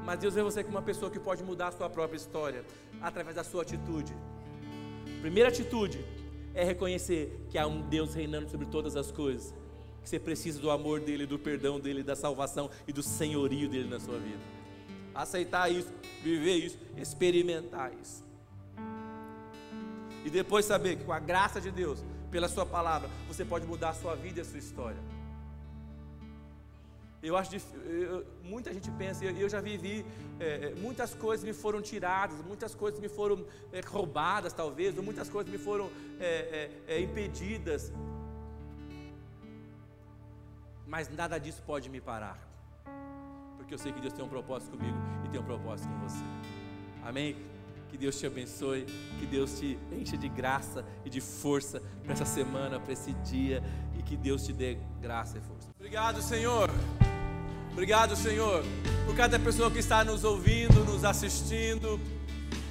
mas 0.04 0.18
Deus 0.18 0.34
vê 0.34 0.42
você 0.42 0.62
como 0.62 0.76
uma 0.76 0.82
pessoa 0.82 1.10
que 1.10 1.20
pode 1.20 1.42
mudar 1.42 1.68
a 1.68 1.72
sua 1.72 1.88
própria 1.88 2.16
história 2.16 2.64
através 3.00 3.36
da 3.36 3.44
sua 3.44 3.62
atitude. 3.62 4.12
Primeira 5.20 5.48
atitude 5.48 6.04
é 6.52 6.64
reconhecer 6.64 7.46
que 7.48 7.56
há 7.56 7.66
um 7.66 7.80
Deus 7.80 8.12
reinando 8.12 8.50
sobre 8.50 8.66
todas 8.66 8.96
as 8.96 9.10
coisas, 9.10 9.54
que 10.02 10.08
você 10.10 10.18
precisa 10.18 10.60
do 10.60 10.70
amor 10.70 11.00
dele, 11.00 11.26
do 11.26 11.38
perdão 11.38 11.80
dele, 11.80 12.02
da 12.02 12.16
salvação 12.16 12.68
e 12.86 12.92
do 12.92 13.02
senhorio 13.02 13.68
dele 13.68 13.88
na 13.88 14.00
sua 14.00 14.18
vida. 14.18 14.42
Aceitar 15.14 15.70
isso, 15.70 15.90
viver 16.22 16.56
isso, 16.56 16.78
experimentar 16.96 17.92
isso. 18.02 18.24
E 20.24 20.30
depois 20.30 20.64
saber 20.64 20.96
que 20.96 21.04
com 21.04 21.12
a 21.12 21.18
graça 21.20 21.60
de 21.60 21.70
Deus, 21.70 22.02
pela 22.30 22.48
Sua 22.48 22.66
palavra, 22.66 23.08
você 23.28 23.44
pode 23.44 23.66
mudar 23.66 23.90
a 23.90 23.94
sua 23.94 24.16
vida 24.16 24.40
e 24.40 24.42
a 24.42 24.44
sua 24.44 24.58
história. 24.58 24.98
Eu 27.22 27.38
acho 27.38 27.50
que 27.50 27.62
muita 28.42 28.72
gente 28.72 28.90
pensa, 28.90 29.24
eu, 29.24 29.34
eu 29.34 29.48
já 29.48 29.58
vivi, 29.58 30.04
é, 30.38 30.44
é, 30.44 30.74
muitas 30.74 31.14
coisas 31.14 31.42
me 31.42 31.54
foram 31.54 31.80
tiradas, 31.80 32.36
muitas 32.44 32.74
coisas 32.74 33.00
me 33.00 33.08
foram 33.08 33.46
é, 33.72 33.80
roubadas, 33.80 34.52
talvez, 34.52 34.96
ou 34.98 35.02
muitas 35.02 35.30
coisas 35.30 35.50
me 35.50 35.56
foram 35.56 35.90
é, 36.20 36.70
é, 36.86 36.94
é, 36.96 37.00
impedidas. 37.00 37.90
Mas 40.86 41.08
nada 41.08 41.38
disso 41.38 41.62
pode 41.66 41.88
me 41.88 41.98
parar, 41.98 42.38
porque 43.56 43.72
eu 43.72 43.78
sei 43.78 43.90
que 43.90 44.02
Deus 44.02 44.12
tem 44.12 44.22
um 44.22 44.28
propósito 44.28 44.76
comigo 44.76 44.98
e 45.24 45.28
tem 45.30 45.40
um 45.40 45.44
propósito 45.44 45.88
com 45.88 46.00
você. 46.00 46.24
Amém? 47.02 47.53
Que 47.94 47.98
Deus 47.98 48.18
te 48.18 48.26
abençoe, 48.26 48.86
que 49.20 49.24
Deus 49.24 49.56
te 49.56 49.78
enche 49.92 50.16
de 50.16 50.28
graça 50.28 50.84
e 51.04 51.08
de 51.08 51.20
força 51.20 51.80
para 52.02 52.12
essa 52.12 52.24
semana, 52.24 52.80
para 52.80 52.92
esse 52.92 53.12
dia 53.12 53.62
e 53.96 54.02
que 54.02 54.16
Deus 54.16 54.44
te 54.44 54.52
dê 54.52 54.78
graça 55.00 55.38
e 55.38 55.40
força. 55.40 55.68
Obrigado, 55.78 56.20
Senhor. 56.20 56.72
Obrigado, 57.70 58.16
Senhor, 58.16 58.64
por 59.06 59.14
cada 59.14 59.38
pessoa 59.38 59.70
que 59.70 59.78
está 59.78 60.04
nos 60.04 60.24
ouvindo, 60.24 60.84
nos 60.84 61.04
assistindo. 61.04 62.00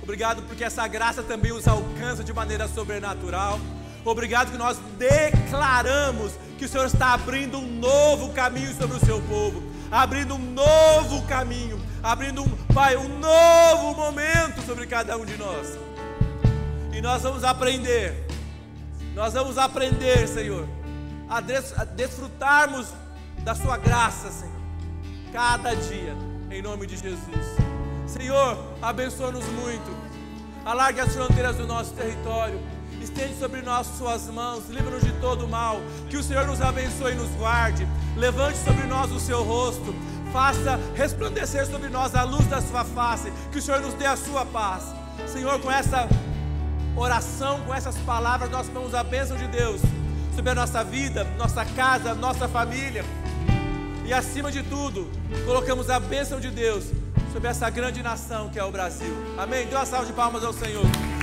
Obrigado 0.01 0.41
porque 0.41 0.61
essa 0.61 0.85
graça 0.89 1.23
também 1.23 1.53
os 1.53 1.69
alcança 1.69 2.21
de 2.21 2.33
maneira 2.33 2.67
sobrenatural. 2.67 3.61
Obrigado 4.03 4.51
que 4.51 4.57
nós 4.57 4.77
declaramos 4.97 6.33
que 6.57 6.65
o 6.65 6.67
Senhor 6.67 6.87
está 6.87 7.13
abrindo 7.13 7.59
um 7.59 7.79
novo 7.79 8.33
caminho 8.33 8.73
sobre 8.75 8.97
o 8.97 8.99
seu 8.99 9.21
povo, 9.21 9.63
abrindo 9.89 10.35
um 10.35 10.51
novo 10.51 11.25
caminho, 11.27 11.81
abrindo 12.03 12.43
um, 12.43 12.49
Pai, 12.73 12.97
um 12.97 13.17
novo 13.17 13.95
momento 13.95 14.61
sobre 14.65 14.85
cada 14.85 15.17
um 15.17 15.25
de 15.25 15.37
nós. 15.37 15.79
E 16.91 17.01
nós 17.01 17.23
vamos 17.23 17.43
aprender, 17.45 18.27
nós 19.15 19.33
vamos 19.33 19.57
aprender, 19.57 20.27
Senhor, 20.27 20.67
a, 21.29 21.39
des, 21.39 21.73
a 21.79 21.85
desfrutarmos 21.85 22.89
da 23.39 23.55
Sua 23.55 23.77
graça, 23.77 24.29
Senhor, 24.29 24.53
cada 25.31 25.73
dia, 25.73 26.15
em 26.51 26.61
nome 26.61 26.85
de 26.85 26.97
Jesus. 26.97 27.73
Senhor, 28.05 28.57
abençoa-nos 28.81 29.45
muito, 29.45 29.89
alargue 30.65 30.99
as 30.99 31.15
fronteiras 31.15 31.55
do 31.55 31.65
nosso 31.65 31.93
território. 31.93 32.59
Estende 33.01 33.37
sobre 33.37 33.61
nós 33.61 33.87
suas 33.97 34.27
mãos, 34.27 34.69
livra-nos 34.69 35.03
de 35.03 35.11
todo 35.19 35.47
mal, 35.47 35.81
que 36.09 36.15
o 36.15 36.23
Senhor 36.23 36.45
nos 36.45 36.61
abençoe 36.61 37.11
e 37.11 37.15
nos 37.15 37.29
guarde, 37.31 37.85
levante 38.15 38.57
sobre 38.59 38.83
nós 38.83 39.11
o 39.11 39.19
seu 39.19 39.43
rosto, 39.43 39.93
faça 40.33 40.79
resplandecer 40.95 41.67
sobre 41.67 41.89
nós 41.89 42.15
a 42.15 42.23
luz 42.23 42.47
da 42.47 42.59
sua 42.59 42.83
face, 42.83 43.31
que 43.51 43.59
o 43.59 43.61
Senhor 43.61 43.79
nos 43.79 43.93
dê 43.93 44.07
a 44.07 44.17
sua 44.17 44.43
paz. 44.43 44.83
Senhor, 45.27 45.59
com 45.61 45.71
essa 45.71 46.09
oração, 46.97 47.61
com 47.61 47.73
essas 47.73 47.95
palavras, 47.99 48.49
nós 48.49 48.67
tomamos 48.67 48.95
a 48.95 49.03
bênção 49.03 49.37
de 49.37 49.47
Deus 49.47 49.79
sobre 50.35 50.49
a 50.49 50.55
nossa 50.55 50.83
vida, 50.83 51.23
nossa 51.37 51.63
casa, 51.63 52.15
nossa 52.15 52.47
família. 52.47 53.05
E 54.03 54.11
acima 54.11 54.51
de 54.51 54.63
tudo, 54.63 55.07
colocamos 55.45 55.89
a 55.91 55.99
bênção 55.99 56.39
de 56.39 56.49
Deus 56.49 56.85
sobre 57.31 57.47
essa 57.47 57.69
grande 57.69 58.01
nação 58.01 58.49
que 58.49 58.57
é 58.57 58.63
o 58.63 58.71
Brasil. 58.71 59.15
Amém? 59.37 59.67
Dê 59.67 59.75
uma 59.75 59.85
salva 59.85 60.07
de 60.07 60.13
palmas 60.13 60.43
ao 60.43 60.51
Senhor. 60.51 61.22